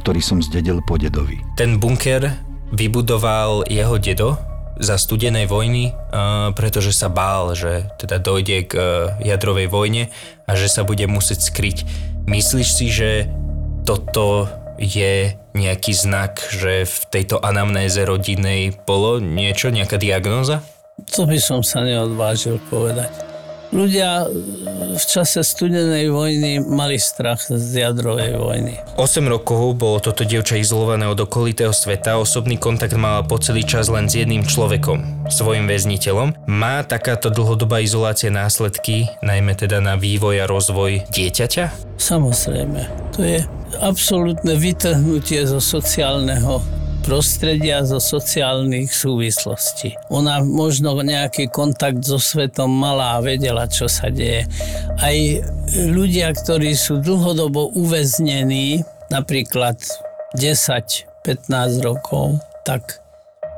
ktorý 0.01 0.19
som 0.19 0.41
zdedil 0.41 0.81
po 0.83 0.97
dedovi. 0.97 1.39
Ten 1.55 1.79
bunker 1.79 2.35
vybudoval 2.75 3.69
jeho 3.69 4.01
dedo 4.01 4.35
za 4.81 4.97
studenej 4.97 5.45
vojny, 5.45 5.93
pretože 6.57 6.97
sa 6.97 7.13
bál, 7.13 7.53
že 7.53 7.85
teda 8.01 8.17
dojde 8.17 8.65
k 8.65 8.73
e, 8.75 8.83
jadrovej 9.29 9.69
vojne 9.69 10.09
a 10.49 10.57
že 10.57 10.73
sa 10.73 10.89
bude 10.89 11.05
musieť 11.05 11.53
skryť. 11.53 11.79
Myslíš 12.25 12.69
si, 12.73 12.89
že 12.89 13.29
toto 13.85 14.49
je 14.81 15.37
nejaký 15.53 15.93
znak, 15.93 16.40
že 16.49 16.88
v 16.88 16.99
tejto 17.12 17.37
anamnéze 17.38 18.01
rodinnej 18.01 18.73
bolo 18.88 19.21
niečo, 19.21 19.69
nejaká 19.69 20.01
diagnóza? 20.01 20.64
To 21.14 21.29
by 21.29 21.37
som 21.37 21.61
sa 21.61 21.85
neodvážil 21.85 22.57
povedať. 22.73 23.30
Ľudia 23.71 24.27
v 24.99 25.05
čase 25.07 25.47
studenej 25.47 26.11
vojny 26.11 26.59
mali 26.59 26.99
strach 26.99 27.39
z 27.47 27.87
jadrovej 27.87 28.35
vojny. 28.35 28.75
8 28.99 29.23
rokov 29.31 29.79
bolo 29.79 30.03
toto 30.03 30.27
dievča 30.27 30.59
izolované 30.59 31.07
od 31.07 31.23
okolitého 31.23 31.71
sveta, 31.71 32.19
osobný 32.19 32.59
kontakt 32.59 32.99
mala 32.99 33.23
po 33.23 33.39
celý 33.39 33.63
čas 33.63 33.87
len 33.87 34.11
s 34.11 34.19
jedným 34.19 34.43
človekom, 34.43 35.31
svojim 35.31 35.71
väzniteľom. 35.71 36.51
Má 36.51 36.83
takáto 36.83 37.31
dlhodobá 37.31 37.79
izolácia 37.79 38.35
následky, 38.35 39.07
najmä 39.23 39.55
teda 39.55 39.79
na 39.79 39.95
vývoj 39.95 40.43
a 40.43 40.51
rozvoj 40.51 41.07
dieťaťa? 41.15 41.95
Samozrejme, 41.95 42.91
to 43.15 43.23
je 43.23 43.39
absolútne 43.79 44.59
vytrhnutie 44.59 45.47
zo 45.47 45.63
sociálneho 45.63 46.80
prostredia 47.01 47.83
zo 47.83 47.99
sociálnych 47.99 48.93
súvislostí. 48.93 49.97
Ona 50.13 50.45
možno 50.45 50.95
nejaký 51.01 51.49
kontakt 51.51 52.05
so 52.05 52.21
svetom 52.21 52.71
mala 52.71 53.19
a 53.19 53.25
vedela, 53.25 53.67
čo 53.67 53.89
sa 53.89 54.13
deje. 54.13 54.47
Aj 55.01 55.17
ľudia, 55.91 56.31
ktorí 56.37 56.77
sú 56.77 57.01
dlhodobo 57.03 57.73
uväznení, 57.75 58.85
napríklad 59.11 59.81
10-15 60.39 61.83
rokov, 61.83 62.39
tak 62.63 63.03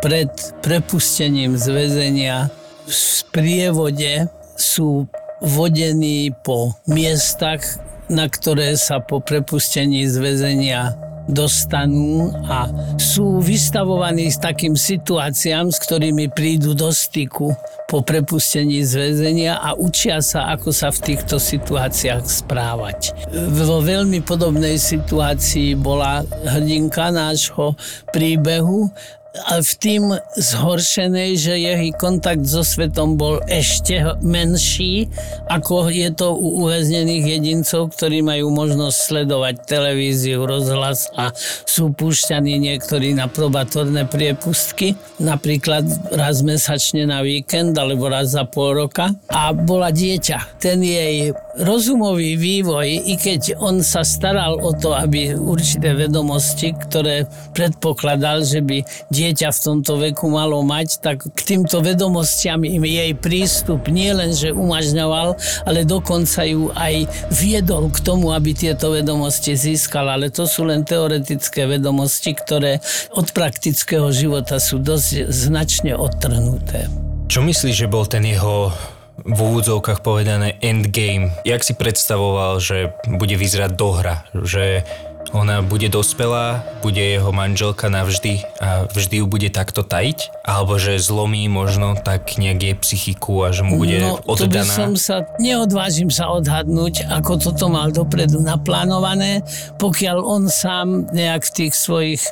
pred 0.00 0.32
prepustením 0.64 1.54
z 1.54 1.66
väzenia 1.68 2.50
v 2.86 2.92
sprievode 2.92 4.26
sú 4.58 5.06
vodení 5.42 6.34
po 6.42 6.74
miestach, 6.86 7.62
na 8.10 8.26
ktoré 8.26 8.74
sa 8.74 8.98
po 8.98 9.22
prepustení 9.22 10.06
z 10.06 10.16
väzenia 10.18 11.11
dostanú 11.30 12.34
a 12.48 12.66
sú 12.98 13.38
vystavovaní 13.38 14.30
s 14.30 14.38
takým 14.42 14.74
situáciám, 14.74 15.70
s 15.70 15.78
ktorými 15.82 16.30
prídu 16.34 16.74
do 16.74 16.90
styku 16.90 17.54
po 17.86 18.00
prepustení 18.00 18.80
z 18.82 18.96
väzenia 18.96 19.60
a 19.60 19.76
učia 19.76 20.24
sa, 20.24 20.48
ako 20.56 20.72
sa 20.72 20.88
v 20.88 21.12
týchto 21.12 21.36
situáciách 21.36 22.24
správať. 22.24 23.12
Vo 23.52 23.84
veľmi 23.84 24.24
podobnej 24.24 24.80
situácii 24.80 25.76
bola 25.76 26.24
hrdinka 26.48 27.12
nášho 27.12 27.76
príbehu 28.10 28.88
a 29.32 29.64
v 29.64 29.72
tým 29.80 30.12
zhoršenej, 30.36 31.40
že 31.40 31.56
jej 31.56 31.88
kontakt 31.96 32.44
so 32.44 32.60
svetom 32.60 33.16
bol 33.16 33.40
ešte 33.48 33.96
menší, 34.20 35.08
ako 35.48 35.88
je 35.88 36.12
to 36.12 36.36
u 36.36 36.68
uväznených 36.68 37.40
jedincov, 37.40 37.96
ktorí 37.96 38.20
majú 38.20 38.52
možnosť 38.52 38.96
sledovať 38.96 39.54
televíziu, 39.64 40.44
rozhlas 40.44 41.08
a 41.16 41.32
sú 41.64 41.96
púšťaní 41.96 42.60
niektorí 42.60 43.16
na 43.16 43.24
probatorné 43.24 44.04
priepustky, 44.04 45.00
napríklad 45.16 45.88
raz 46.12 46.44
mesačne 46.44 47.08
na 47.08 47.24
víkend 47.24 47.72
alebo 47.80 48.12
raz 48.12 48.36
za 48.36 48.44
pol 48.44 48.84
roka. 48.84 49.16
A 49.32 49.56
bola 49.56 49.88
dieťa. 49.88 50.60
Ten 50.60 50.84
jej 50.84 51.32
rozumový 51.56 52.36
vývoj, 52.36 53.08
i 53.08 53.16
keď 53.16 53.56
on 53.60 53.80
sa 53.80 54.04
staral 54.04 54.60
o 54.60 54.76
to, 54.76 54.92
aby 54.92 55.32
určité 55.32 55.96
vedomosti, 55.96 56.76
ktoré 56.76 57.24
predpokladal, 57.56 58.44
že 58.44 58.60
by 58.60 58.84
dieťa 59.08 59.21
dieťa 59.22 59.54
v 59.54 59.62
tomto 59.62 60.02
veku 60.02 60.26
malo 60.26 60.58
mať, 60.66 60.98
tak 60.98 61.22
k 61.22 61.40
týmto 61.46 61.78
vedomostiam 61.78 62.66
im 62.66 62.82
jej 62.82 63.14
prístup 63.14 63.86
nie 63.86 64.10
len, 64.10 64.34
že 64.34 64.50
umažňoval, 64.50 65.38
ale 65.62 65.86
dokonca 65.86 66.42
ju 66.42 66.74
aj 66.74 67.06
viedol 67.30 67.94
k 67.94 68.02
tomu, 68.02 68.34
aby 68.34 68.50
tieto 68.50 68.90
vedomosti 68.90 69.54
získal. 69.54 70.10
Ale 70.10 70.34
to 70.34 70.50
sú 70.50 70.66
len 70.66 70.82
teoretické 70.82 71.70
vedomosti, 71.70 72.34
ktoré 72.34 72.82
od 73.14 73.30
praktického 73.30 74.10
života 74.10 74.58
sú 74.58 74.82
dosť 74.82 75.30
značne 75.30 75.94
odtrhnuté. 75.94 76.90
Čo 77.30 77.46
myslíš, 77.46 77.86
že 77.86 77.88
bol 77.88 78.04
ten 78.10 78.26
jeho 78.26 78.74
v 79.22 79.38
úvodzovkách 79.38 80.02
povedané 80.02 80.58
endgame? 80.58 81.30
Jak 81.46 81.62
si 81.62 81.78
predstavoval, 81.78 82.58
že 82.58 82.90
bude 83.06 83.38
vyzerať 83.38 83.70
dohra? 83.78 84.26
Že 84.34 84.82
ona 85.30 85.62
bude 85.62 85.86
dospelá, 85.86 86.66
bude 86.82 86.98
jeho 86.98 87.30
manželka 87.30 87.86
navždy 87.86 88.42
a 88.58 88.90
vždy 88.90 89.22
ju 89.22 89.26
bude 89.30 89.48
takto 89.54 89.86
tajiť? 89.86 90.42
Alebo 90.42 90.76
že 90.76 90.98
zlomí 90.98 91.46
možno 91.46 91.94
tak 91.94 92.34
nejak 92.36 92.58
jej 92.58 92.76
psychiku 92.76 93.46
a 93.46 93.54
že 93.54 93.62
mu 93.62 93.78
bude 93.78 94.02
no, 94.02 94.18
oddaná? 94.26 94.36
to 94.36 94.46
by 94.50 94.62
som 94.66 94.92
sa, 94.98 95.16
neodvážim 95.38 96.10
sa 96.10 96.34
odhadnúť, 96.34 97.06
ako 97.08 97.38
toto 97.38 97.70
mal 97.70 97.94
dopredu 97.94 98.42
naplánované, 98.42 99.46
pokiaľ 99.78 100.18
on 100.20 100.42
sám 100.50 101.08
nejak 101.14 101.46
v 101.48 101.54
tých 101.64 101.74
svojich 101.78 102.22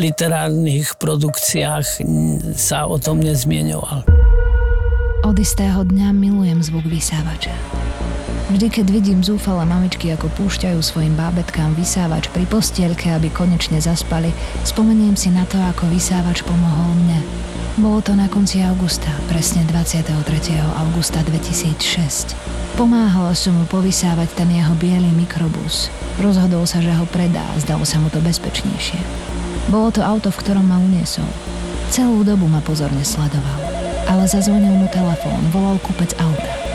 literárnych 0.00 0.96
produkciách 0.96 1.86
sa 2.56 2.88
o 2.88 2.96
tom 2.96 3.20
nezmieňoval. 3.22 4.02
Od 5.26 5.36
istého 5.36 5.82
dňa 5.82 6.14
milujem 6.14 6.62
zvuk 6.62 6.86
vysávača. 6.86 7.87
Vždy, 8.48 8.72
keď 8.72 8.86
vidím 8.88 9.20
zúfale 9.20 9.60
mamičky, 9.68 10.08
ako 10.08 10.32
púšťajú 10.32 10.80
svojim 10.80 11.12
bábetkám 11.12 11.76
vysávač 11.76 12.32
pri 12.32 12.48
postielke, 12.48 13.12
aby 13.12 13.28
konečne 13.28 13.76
zaspali, 13.76 14.32
spomeniem 14.64 15.20
si 15.20 15.28
na 15.28 15.44
to, 15.44 15.60
ako 15.60 15.84
vysávač 15.92 16.40
pomohol 16.48 16.96
mne. 16.96 17.20
Bolo 17.76 18.00
to 18.00 18.16
na 18.16 18.24
konci 18.24 18.64
augusta, 18.64 19.12
presne 19.28 19.68
23. 19.68 20.16
augusta 20.80 21.20
2006. 21.28 22.32
Pomáhala 22.80 23.36
som 23.36 23.52
mu 23.52 23.68
povysávať 23.68 24.32
ten 24.32 24.48
jeho 24.48 24.72
biely 24.80 25.12
mikrobus. 25.12 25.92
Rozhodol 26.16 26.64
sa, 26.64 26.80
že 26.80 26.96
ho 26.96 27.04
predá, 27.04 27.44
zdalo 27.60 27.84
sa 27.84 28.00
mu 28.00 28.08
to 28.08 28.16
bezpečnejšie. 28.24 28.96
Bolo 29.68 29.92
to 29.92 30.00
auto, 30.00 30.32
v 30.32 30.40
ktorom 30.40 30.64
ma 30.64 30.80
uniesol. 30.80 31.28
Celú 31.92 32.24
dobu 32.24 32.48
ma 32.48 32.64
pozorne 32.64 33.04
sledoval. 33.04 33.60
Ale 34.08 34.24
zazvonil 34.24 34.72
mu 34.72 34.88
telefón, 34.88 35.52
volal 35.52 35.76
kúpec 35.84 36.16
auta. 36.16 36.67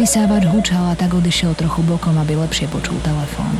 Vysávač 0.00 0.48
hučal 0.48 0.80
a 0.88 0.96
tak 0.96 1.12
odišiel 1.12 1.52
trochu 1.52 1.84
bokom, 1.84 2.16
aby 2.16 2.32
lepšie 2.32 2.72
počul 2.72 2.96
telefón. 3.04 3.52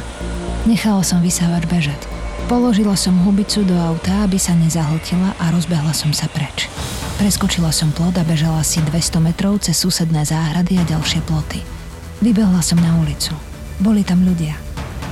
Nechala 0.64 1.04
som 1.04 1.20
vysávač 1.20 1.68
bežať. 1.68 2.00
Položila 2.48 2.96
som 2.96 3.12
hubicu 3.28 3.60
do 3.60 3.76
auta, 3.76 4.24
aby 4.24 4.40
sa 4.40 4.56
nezahltila 4.56 5.36
a 5.36 5.44
rozbehla 5.52 5.92
som 5.92 6.16
sa 6.16 6.32
preč. 6.32 6.72
Preskočila 7.20 7.68
som 7.76 7.92
plot 7.92 8.16
a 8.16 8.24
bežala 8.24 8.64
si 8.64 8.80
200 8.80 9.20
metrov 9.20 9.60
cez 9.60 9.76
susedné 9.76 10.24
záhrady 10.24 10.80
a 10.80 10.88
ďalšie 10.88 11.20
ploty. 11.28 11.60
Vybehla 12.24 12.64
som 12.64 12.80
na 12.80 12.96
ulicu. 12.96 13.36
Boli 13.76 14.00
tam 14.00 14.24
ľudia. 14.24 14.56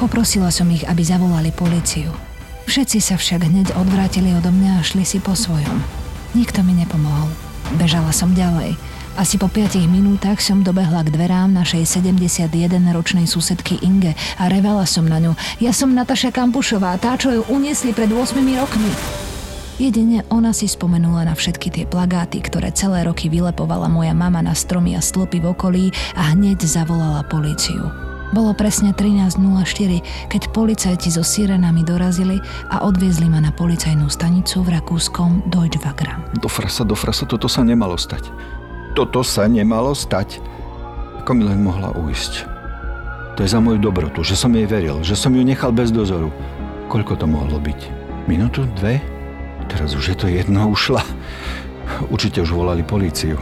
Poprosila 0.01 0.49
som 0.49 0.73
ich, 0.73 0.88
aby 0.88 1.05
zavolali 1.05 1.53
policiu. 1.53 2.09
Všetci 2.64 3.05
sa 3.05 3.21
však 3.21 3.45
hneď 3.45 3.77
odvrátili 3.77 4.33
odo 4.33 4.49
mňa 4.49 4.81
a 4.81 4.87
šli 4.87 5.05
si 5.05 5.21
po 5.21 5.37
svojom. 5.37 5.85
Nikto 6.33 6.64
mi 6.64 6.73
nepomohol. 6.73 7.29
Bežala 7.77 8.17
som 8.17 8.33
ďalej. 8.33 8.81
Asi 9.19 9.35
po 9.35 9.51
5 9.51 9.83
minútach 9.91 10.39
som 10.39 10.63
dobehla 10.63 11.03
k 11.03 11.11
dverám 11.11 11.51
našej 11.51 11.91
71-ročnej 11.91 13.27
susedky 13.27 13.83
Inge 13.83 14.15
a 14.39 14.47
revala 14.47 14.87
som 14.87 15.11
na 15.11 15.19
ňu. 15.19 15.35
Ja 15.59 15.75
som 15.75 15.91
Nataša 15.91 16.31
Kampušová, 16.31 16.95
tá, 17.03 17.19
čo 17.19 17.35
ju 17.35 17.43
uniesli 17.51 17.91
pred 17.91 18.07
8 18.15 18.39
rokmi. 18.39 18.87
Jedine 19.83 20.23
ona 20.31 20.55
si 20.55 20.71
spomenula 20.71 21.27
na 21.27 21.35
všetky 21.35 21.67
tie 21.67 21.83
plagáty, 21.91 22.39
ktoré 22.39 22.71
celé 22.71 23.03
roky 23.03 23.27
vylepovala 23.27 23.91
moja 23.91 24.15
mama 24.15 24.39
na 24.39 24.55
stromy 24.55 24.95
a 24.95 25.03
stĺpy 25.03 25.43
v 25.43 25.51
okolí 25.51 25.85
a 26.15 26.39
hneď 26.39 26.63
zavolala 26.63 27.27
políciu. 27.27 27.91
Bolo 28.31 28.55
presne 28.55 28.95
13.04, 28.95 30.31
keď 30.31 30.43
policajti 30.55 31.11
so 31.11 31.27
sirenami 31.27 31.83
dorazili 31.83 32.39
a 32.71 32.87
odviezli 32.87 33.27
ma 33.27 33.43
na 33.43 33.51
policajnú 33.51 34.07
stanicu 34.07 34.63
v 34.63 34.79
rakúskom 34.79 35.43
Deutschwagram. 35.51 36.23
Do 36.39 36.47
frasa, 36.47 36.87
do 36.87 36.95
frasa, 36.95 37.27
toto 37.27 37.51
sa 37.51 37.67
nemalo 37.67 37.99
stať. 37.99 38.31
Toto 38.99 39.23
sa 39.23 39.47
nemalo 39.47 39.95
stať. 39.95 40.43
Ako 41.23 41.31
mi 41.39 41.47
len 41.47 41.63
mohla 41.63 41.95
ujsť. 41.95 42.51
To 43.39 43.47
je 43.47 43.55
za 43.55 43.63
moju 43.63 43.79
dobrotu, 43.79 44.27
že 44.27 44.35
som 44.35 44.51
jej 44.51 44.67
veril, 44.67 45.07
že 45.07 45.15
som 45.15 45.31
ju 45.31 45.47
nechal 45.47 45.71
bez 45.71 45.95
dozoru. 45.95 46.35
Koľko 46.91 47.15
to 47.15 47.31
mohlo 47.31 47.63
byť? 47.63 47.79
Minútu? 48.27 48.67
Dve? 48.75 48.99
Teraz 49.71 49.95
už 49.95 50.03
je 50.03 50.17
to 50.19 50.27
jedno, 50.27 50.67
ušla. 50.67 51.07
Určite 52.11 52.43
už 52.43 52.51
volali 52.51 52.83
políciu. 52.83 53.39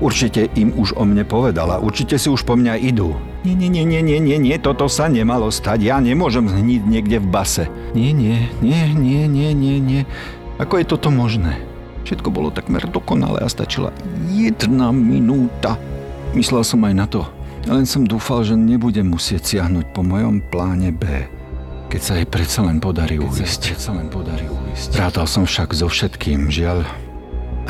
Určite 0.00 0.48
im 0.56 0.72
už 0.72 0.96
o 0.96 1.04
mne 1.04 1.28
povedala. 1.28 1.84
Určite 1.84 2.16
si 2.16 2.32
už 2.32 2.40
po 2.48 2.56
mňa 2.56 2.80
idú. 2.80 3.12
Nie, 3.44 3.52
nie, 3.52 3.68
nie, 3.68 3.84
nie, 3.84 4.00
nie, 4.00 4.16
nie, 4.16 4.38
nie, 4.40 4.56
toto 4.56 4.88
sa 4.88 5.04
nemalo 5.12 5.52
stať. 5.52 5.84
Ja 5.84 6.00
nemôžem 6.00 6.48
zhniť 6.48 6.80
niekde 6.80 7.20
v 7.20 7.28
base. 7.28 7.64
Nie, 7.92 8.16
nie, 8.16 8.48
nie, 8.64 8.88
nie, 8.96 9.28
nie, 9.28 9.52
nie, 9.52 9.76
nie. 9.84 10.02
Ako 10.56 10.80
je 10.80 10.88
toto 10.88 11.12
možné? 11.12 11.73
Všetko 12.04 12.28
bolo 12.28 12.52
takmer 12.52 12.84
dokonalé 12.84 13.40
a 13.40 13.48
stačila 13.48 13.90
jedna 14.30 14.92
minúta. 14.92 15.80
Myslel 16.36 16.62
som 16.62 16.84
aj 16.84 16.94
na 16.94 17.06
to, 17.08 17.24
len 17.64 17.88
som 17.88 18.04
dúfal, 18.04 18.44
že 18.44 18.52
nebudem 18.52 19.08
musieť 19.08 19.56
siahnuť 19.56 19.96
po 19.96 20.04
mojom 20.04 20.44
pláne 20.52 20.92
B. 20.92 21.04
Keď 21.88 22.00
sa 22.00 22.12
jej 22.18 22.28
predsa 22.28 22.60
len 22.66 22.82
podarí 22.82 23.16
uísť. 23.16 23.72
Predsa 23.72 23.90
len 23.96 24.08
podarí 24.12 24.44
uísť. 24.44 24.98
Rátal 24.98 25.24
som 25.24 25.48
však 25.48 25.72
so 25.72 25.88
všetkým, 25.88 26.52
žiaľ, 26.52 26.84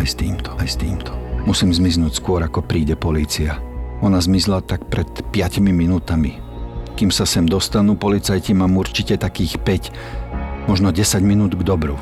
aj 0.01 0.07
s 0.11 0.15
týmto, 0.19 0.51
aj 0.59 0.69
s 0.69 0.77
týmto. 0.81 1.13
Musím 1.45 1.71
zmiznúť 1.71 2.19
skôr, 2.19 2.41
ako 2.41 2.65
príde 2.65 2.97
polícia. 2.97 3.61
Ona 4.01 4.19
zmizla 4.19 4.65
tak 4.65 4.89
pred 4.89 5.07
5 5.07 5.61
minútami. 5.61 6.41
Kým 6.99 7.13
sa 7.13 7.29
sem 7.29 7.45
dostanú, 7.45 7.95
policajti 7.95 8.57
mám 8.57 8.75
určite 8.75 9.15
takých 9.21 9.61
5 9.61 10.65
Možno 10.65 10.89
10 10.89 11.21
minút 11.21 11.53
k 11.53 11.61
dobru. 11.61 12.01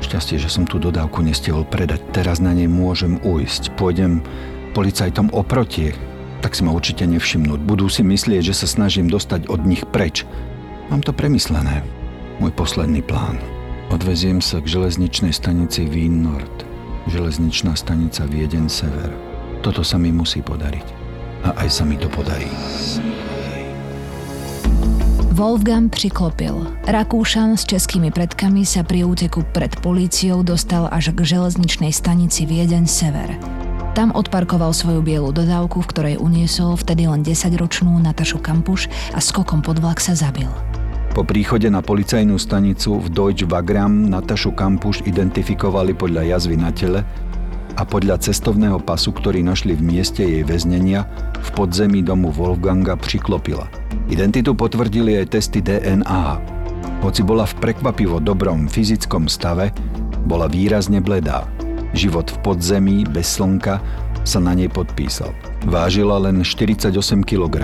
Šťastie, 0.00 0.40
že 0.40 0.48
som 0.48 0.64
tú 0.64 0.80
dodávku 0.80 1.20
nestihol 1.20 1.68
predať. 1.68 2.00
Teraz 2.10 2.40
na 2.40 2.56
nej 2.56 2.66
môžem 2.66 3.20
ujsť. 3.20 3.76
Pôjdem 3.76 4.24
policajtom 4.72 5.28
oproti. 5.36 5.92
Tak 6.40 6.56
si 6.56 6.64
ma 6.64 6.72
určite 6.72 7.04
nevšimnúť. 7.04 7.60
Budú 7.62 7.86
si 7.92 8.00
myslieť, 8.00 8.52
že 8.52 8.56
sa 8.56 8.66
snažím 8.66 9.12
dostať 9.12 9.52
od 9.52 9.60
nich 9.68 9.84
preč. 9.92 10.24
Mám 10.88 11.04
to 11.04 11.12
premyslené. 11.12 11.84
Môj 12.40 12.56
posledný 12.56 13.04
plán. 13.04 13.36
Odveziem 13.92 14.40
sa 14.40 14.64
k 14.64 14.70
železničnej 14.70 15.34
stanici 15.34 15.84
Wien 15.84 16.24
Nord. 16.24 16.64
Železničná 17.12 17.76
stanica 17.76 18.24
Viedeň 18.24 18.66
Sever. 18.72 19.12
Toto 19.60 19.84
sa 19.84 20.00
mi 20.00 20.08
musí 20.08 20.40
podariť. 20.40 20.86
A 21.44 21.60
aj 21.60 21.68
sa 21.68 21.84
mi 21.84 22.00
to 22.00 22.08
podarí. 22.08 22.48
Wolfgang 25.30 25.86
přiklopil. 25.94 26.66
Rakúšan 26.90 27.54
s 27.54 27.62
českými 27.62 28.10
predkami 28.10 28.66
sa 28.66 28.82
pri 28.82 29.06
úteku 29.06 29.46
pred 29.54 29.70
políciou 29.78 30.42
dostal 30.42 30.90
až 30.90 31.14
k 31.14 31.22
železničnej 31.22 31.94
stanici 31.94 32.50
Viedeň 32.50 32.90
Sever. 32.90 33.38
Tam 33.94 34.10
odparkoval 34.10 34.74
svoju 34.74 35.06
bielu 35.06 35.30
dodávku, 35.30 35.86
v 35.86 35.90
ktorej 35.94 36.16
uniesol 36.18 36.74
vtedy 36.74 37.06
len 37.06 37.22
10-ročnú 37.22 37.94
Natašu 38.02 38.42
Kampuš 38.42 38.90
a 39.14 39.22
skokom 39.22 39.62
pod 39.62 39.78
vlak 39.78 40.02
sa 40.02 40.18
zabil. 40.18 40.50
Po 41.14 41.22
príchode 41.22 41.70
na 41.70 41.78
policajnú 41.78 42.34
stanicu 42.34 42.98
v 42.98 43.06
Deutsch 43.14 43.46
Wagram 43.46 44.10
Natašu 44.10 44.50
Kampuš 44.50 45.06
identifikovali 45.06 45.94
podľa 45.94 46.26
jazvy 46.26 46.58
na 46.58 46.74
tele 46.74 47.06
a 47.78 47.86
podľa 47.86 48.18
cestovného 48.18 48.82
pasu, 48.82 49.14
ktorý 49.14 49.46
našli 49.46 49.78
v 49.78 49.94
mieste 49.94 50.26
jej 50.26 50.42
väznenia, 50.42 51.06
v 51.38 51.48
podzemí 51.54 52.02
domu 52.02 52.34
Wolfganga 52.34 52.98
priklopila. 52.98 53.70
Identitu 54.10 54.58
potvrdili 54.58 55.22
aj 55.22 55.38
testy 55.38 55.62
DNA. 55.62 56.42
Hoci 57.06 57.22
bola 57.22 57.46
v 57.46 57.54
prekvapivo 57.62 58.18
dobrom 58.18 58.66
fyzickom 58.66 59.30
stave, 59.30 59.70
bola 60.26 60.50
výrazne 60.50 60.98
bledá. 60.98 61.46
Život 61.94 62.34
v 62.34 62.36
podzemí, 62.42 62.98
bez 63.06 63.38
slnka, 63.38 63.78
sa 64.26 64.42
na 64.42 64.52
nej 64.52 64.66
podpísal. 64.66 65.30
Vážila 65.62 66.18
len 66.18 66.42
48 66.42 66.90
kg. 67.22 67.54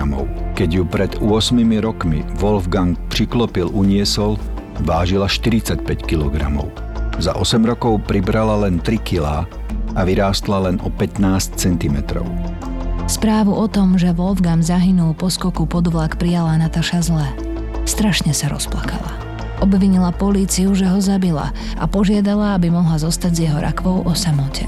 Keď 0.55 0.69
ju 0.71 0.83
pred 0.87 1.11
8 1.19 1.59
rokmi 1.83 2.23
Wolfgang 2.39 2.95
priklopil 3.11 3.67
uniesol, 3.67 4.39
vážila 4.87 5.27
45 5.27 5.83
kg. 5.83 6.35
Za 7.19 7.35
8 7.35 7.59
rokov 7.67 8.07
pribrala 8.07 8.63
len 8.63 8.79
3 8.79 8.95
kg 9.03 9.43
a 9.97 10.01
vyrástla 10.05 10.69
len 10.69 10.79
o 10.79 10.89
15 10.95 11.59
cm. 11.59 12.23
Správu 13.07 13.55
o 13.55 13.71
tom, 13.71 13.95
že 13.95 14.11
Wolfgang 14.11 14.59
zahynul 14.59 15.15
po 15.15 15.31
skoku 15.31 15.63
pod 15.63 15.87
vlak 15.87 16.19
prijala 16.19 16.59
Nataša 16.59 17.07
zle. 17.07 17.23
Strašne 17.87 18.35
sa 18.35 18.51
rozplakala. 18.51 19.15
Obvinila 19.63 20.11
políciu, 20.11 20.75
že 20.75 20.91
ho 20.91 20.99
zabila 20.99 21.55
a 21.79 21.87
požiadala, 21.87 22.59
aby 22.59 22.67
mohla 22.67 22.99
zostať 22.99 23.31
s 23.31 23.39
jeho 23.47 23.63
rakvou 23.63 24.03
o 24.03 24.11
samote. 24.11 24.67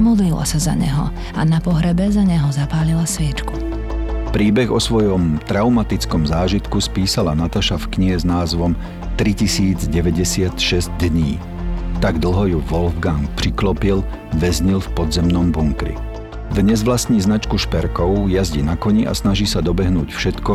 Modlila 0.00 0.48
sa 0.48 0.56
za 0.56 0.72
neho 0.72 1.12
a 1.36 1.40
na 1.44 1.60
pohrebe 1.60 2.08
za 2.08 2.24
neho 2.24 2.48
zapálila 2.48 3.04
sviečku. 3.04 3.52
Príbeh 4.32 4.72
o 4.72 4.80
svojom 4.80 5.36
traumatickom 5.44 6.24
zážitku 6.24 6.80
spísala 6.80 7.36
Nataša 7.36 7.76
v 7.84 7.86
knihe 8.00 8.16
s 8.16 8.24
názvom 8.24 8.72
3096 9.20 10.56
dní. 10.96 11.36
Tak 12.00 12.16
dlho 12.16 12.56
ju 12.56 12.58
Wolfgang 12.72 13.28
priklopil, 13.36 14.00
väznil 14.40 14.80
v 14.80 14.88
podzemnom 14.96 15.52
bunkri. 15.52 16.11
Dnes 16.52 16.84
vlastní 16.84 17.16
značku 17.18 17.56
šperkov, 17.56 18.28
jazdí 18.28 18.60
na 18.60 18.76
koni 18.76 19.08
a 19.08 19.16
snaží 19.16 19.48
sa 19.48 19.64
dobehnúť 19.64 20.12
všetko, 20.12 20.52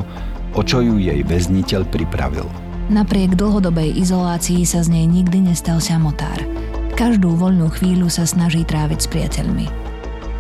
o 0.53 0.61
čo 0.61 0.85
ju 0.85 1.01
jej 1.01 1.25
väzniteľ 1.25 1.89
pripravil. 1.89 2.45
Napriek 2.87 3.35
dlhodobej 3.35 3.97
izolácii 3.99 4.63
sa 4.63 4.85
z 4.85 4.93
nej 4.93 5.05
nikdy 5.09 5.51
nestal 5.51 5.81
samotár– 5.81 6.39
Každú 6.97 7.37
voľnú 7.37 7.69
chvíľu 7.69 8.09
sa 8.09 8.25
snaží 8.25 8.65
tráviť 8.65 9.05
s 9.05 9.07
priateľmi. 9.13 9.69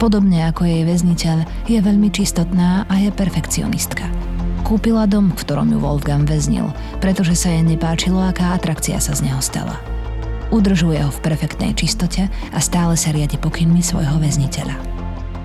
Podobne 0.01 0.49
ako 0.49 0.65
jej 0.65 0.89
väzniteľ, 0.89 1.45
je 1.69 1.77
veľmi 1.77 2.09
čistotná 2.09 2.89
a 2.89 2.97
je 2.97 3.13
perfekcionistka. 3.13 4.09
Kúpila 4.65 5.05
dom, 5.05 5.29
v 5.29 5.37
ktorom 5.37 5.69
ju 5.69 5.77
Wolfgang 5.77 6.25
väznil, 6.25 6.73
pretože 6.97 7.37
sa 7.37 7.53
jej 7.53 7.61
nepáčilo, 7.61 8.17
aká 8.17 8.57
atrakcia 8.57 8.97
sa 8.97 9.13
z 9.13 9.29
neho 9.29 9.37
stala. 9.37 9.77
Udržuje 10.49 10.97
ho 10.97 11.13
v 11.13 11.21
perfektnej 11.21 11.77
čistote 11.77 12.25
a 12.25 12.57
stále 12.57 12.97
sa 12.97 13.13
riadi 13.13 13.37
pokynmi 13.37 13.85
svojho 13.85 14.17
väzniteľa. 14.17 14.96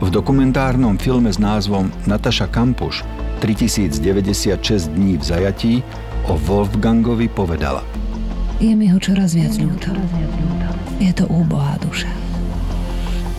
V 0.02 0.10
dokumentárnom 0.10 0.98
filme 0.98 1.30
s 1.30 1.38
názvom 1.38 1.86
Nataša 2.10 2.50
Kampuš 2.50 3.06
3096 3.38 4.90
dní 4.98 5.14
v 5.14 5.22
zajatí 5.22 5.74
o 6.26 6.34
Wolfgangovi 6.34 7.30
povedala 7.30 7.86
Je 8.58 8.74
mi 8.74 8.90
ho 8.90 8.98
čoraz 8.98 9.38
viac 9.38 9.54
ľúto. 9.62 9.94
Je 10.98 11.14
to 11.14 11.30
úbohá 11.30 11.78
duša. 11.78 12.10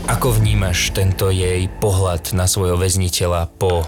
Ako 0.08 0.40
vnímaš 0.40 0.96
tento 0.96 1.36
jej 1.36 1.68
pohľad 1.84 2.32
na 2.32 2.48
svojho 2.48 2.80
väzniteľa 2.80 3.52
po 3.60 3.84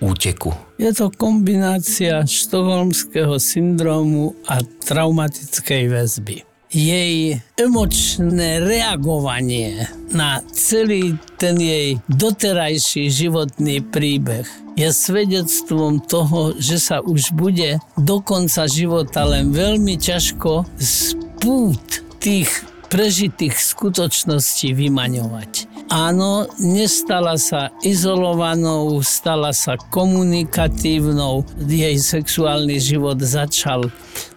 úteku? 0.00 0.56
Je 0.80 0.96
to 0.96 1.12
kombinácia 1.12 2.24
štokholmského 2.24 3.36
syndromu 3.36 4.32
a 4.48 4.64
traumatickej 4.64 5.92
väzby. 5.92 6.53
Jej 6.74 7.38
emočné 7.54 8.58
reagovanie 8.58 9.86
na 10.10 10.42
celý 10.50 11.14
ten 11.38 11.54
jej 11.54 12.02
doterajší 12.10 13.14
životný 13.14 13.78
príbeh 13.78 14.42
je 14.74 14.90
svedectvom 14.90 16.02
toho, 16.02 16.58
že 16.58 16.82
sa 16.82 16.98
už 16.98 17.30
bude 17.30 17.78
do 17.94 18.18
konca 18.18 18.66
života 18.66 19.22
len 19.22 19.54
veľmi 19.54 19.94
ťažko 19.94 20.66
z 20.74 21.14
pút 21.38 22.02
tých 22.18 22.50
prežitých 22.90 23.54
skutočností 23.54 24.74
vymaňovať. 24.74 25.73
Áno, 25.92 26.48
nestala 26.56 27.36
sa 27.36 27.68
izolovanou, 27.84 29.04
stala 29.04 29.52
sa 29.52 29.76
komunikatívnou, 29.76 31.44
jej 31.60 32.00
sexuálny 32.00 32.80
život 32.80 33.20
začal 33.20 33.92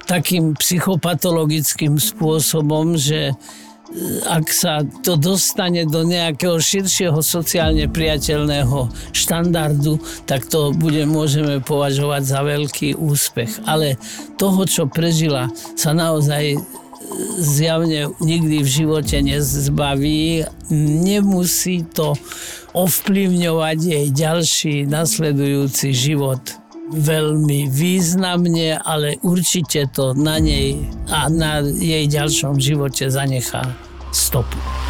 takým 0.08 0.56
psychopatologickým 0.60 2.00
spôsobom, 2.00 3.00
že 3.00 3.32
e, 3.32 3.34
ak 4.28 4.46
sa 4.52 4.84
to 5.04 5.16
dostane 5.16 5.88
do 5.88 6.04
nejakého 6.04 6.60
širšieho 6.60 7.20
sociálne 7.24 7.88
priateľného 7.88 8.92
štandardu, 9.16 10.04
tak 10.28 10.48
to 10.52 10.76
bude, 10.76 11.04
môžeme 11.08 11.64
považovať 11.64 12.24
za 12.28 12.40
veľký 12.44 13.00
úspech. 13.00 13.64
Ale 13.64 13.96
toho, 14.36 14.68
čo 14.68 14.84
prežila, 14.88 15.48
sa 15.80 15.96
naozaj 15.96 16.60
zjavne 17.38 18.12
nikdy 18.20 18.64
v 18.64 18.68
živote 18.68 19.18
nezbaví. 19.22 20.44
Nemusí 20.74 21.86
to 21.88 22.14
ovplyvňovať 22.74 23.78
jej 23.80 24.08
ďalší 24.12 24.76
nasledujúci 24.86 25.94
život 25.96 26.42
veľmi 26.88 27.68
významne, 27.68 28.80
ale 28.80 29.20
určite 29.20 29.92
to 29.92 30.16
na 30.16 30.40
nej 30.40 30.80
a 31.12 31.28
na 31.28 31.60
jej 31.64 32.08
ďalšom 32.08 32.56
živote 32.60 33.12
zanechá 33.12 33.76
stopu. 34.16 34.87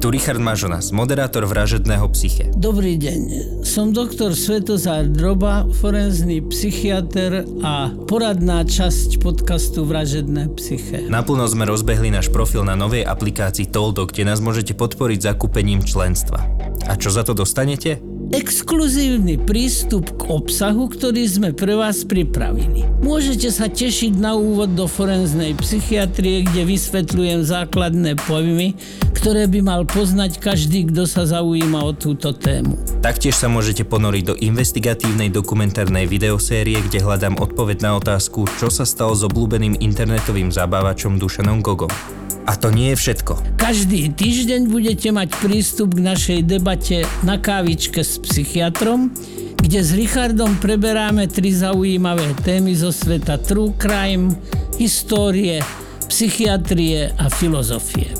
Tu 0.00 0.08
Richard 0.08 0.40
Mažonas, 0.40 0.96
moderátor 0.96 1.44
vražedného 1.44 2.08
psyche. 2.16 2.48
Dobrý 2.56 2.96
deň, 2.96 3.20
som 3.60 3.92
doktor 3.92 4.32
Svetozár 4.32 5.04
Droba, 5.12 5.68
forenzný 5.76 6.40
psychiatr 6.48 7.44
a 7.60 7.92
poradná 8.08 8.64
časť 8.64 9.20
podcastu 9.20 9.84
Vražedné 9.84 10.56
psyche. 10.56 11.04
Naplno 11.04 11.44
sme 11.44 11.68
rozbehli 11.68 12.08
náš 12.08 12.32
profil 12.32 12.64
na 12.64 12.80
novej 12.80 13.04
aplikácii 13.04 13.68
Toldo, 13.68 14.08
kde 14.08 14.24
nás 14.24 14.40
môžete 14.40 14.72
podporiť 14.72 15.36
zakúpením 15.36 15.84
členstva. 15.84 16.48
A 16.88 16.96
čo 16.96 17.12
za 17.12 17.20
to 17.20 17.36
dostanete? 17.36 18.00
exkluzívny 18.30 19.42
prístup 19.42 20.06
k 20.14 20.30
obsahu, 20.30 20.86
ktorý 20.86 21.26
sme 21.26 21.50
pre 21.50 21.74
vás 21.74 22.06
pripravili. 22.06 22.86
Môžete 23.02 23.50
sa 23.50 23.66
tešiť 23.66 24.14
na 24.22 24.38
úvod 24.38 24.78
do 24.78 24.86
forenznej 24.86 25.58
psychiatrie, 25.58 26.46
kde 26.46 26.62
vysvetľujem 26.62 27.42
základné 27.42 28.14
pojmy, 28.30 28.78
ktoré 29.20 29.44
by 29.52 29.60
mal 29.60 29.82
poznať 29.84 30.40
každý, 30.40 30.88
kto 30.88 31.04
sa 31.04 31.28
zaujíma 31.28 31.84
o 31.84 31.92
túto 31.92 32.32
tému. 32.32 32.80
Taktiež 33.04 33.36
sa 33.36 33.52
môžete 33.52 33.84
ponoriť 33.84 34.32
do 34.32 34.34
investigatívnej 34.40 35.28
dokumentárnej 35.28 36.08
videosérie, 36.08 36.80
kde 36.80 37.04
hľadám 37.04 37.36
odpoveď 37.36 37.84
na 37.84 38.00
otázku, 38.00 38.48
čo 38.56 38.72
sa 38.72 38.88
stalo 38.88 39.12
s 39.12 39.20
obľúbeným 39.28 39.76
internetovým 39.76 40.48
zabávačom 40.48 41.20
Dušanom 41.20 41.60
Gogom. 41.60 41.92
A 42.48 42.56
to 42.56 42.72
nie 42.72 42.96
je 42.96 42.96
všetko. 42.96 43.60
Každý 43.60 44.08
týždeň 44.16 44.72
budete 44.72 45.12
mať 45.12 45.36
prístup 45.36 46.00
k 46.00 46.00
našej 46.00 46.40
debate 46.48 47.04
na 47.20 47.36
kávičke 47.36 48.00
s 48.00 48.16
psychiatrom, 48.24 49.12
kde 49.60 49.84
s 49.84 49.92
Richardom 49.92 50.56
preberáme 50.56 51.28
tri 51.28 51.52
zaujímavé 51.52 52.32
témy 52.40 52.72
zo 52.72 52.88
sveta 52.88 53.36
true 53.36 53.76
crime, 53.76 54.32
histórie, 54.80 55.60
psychiatrie 56.08 57.12
a 57.20 57.28
filozofie. 57.28 58.19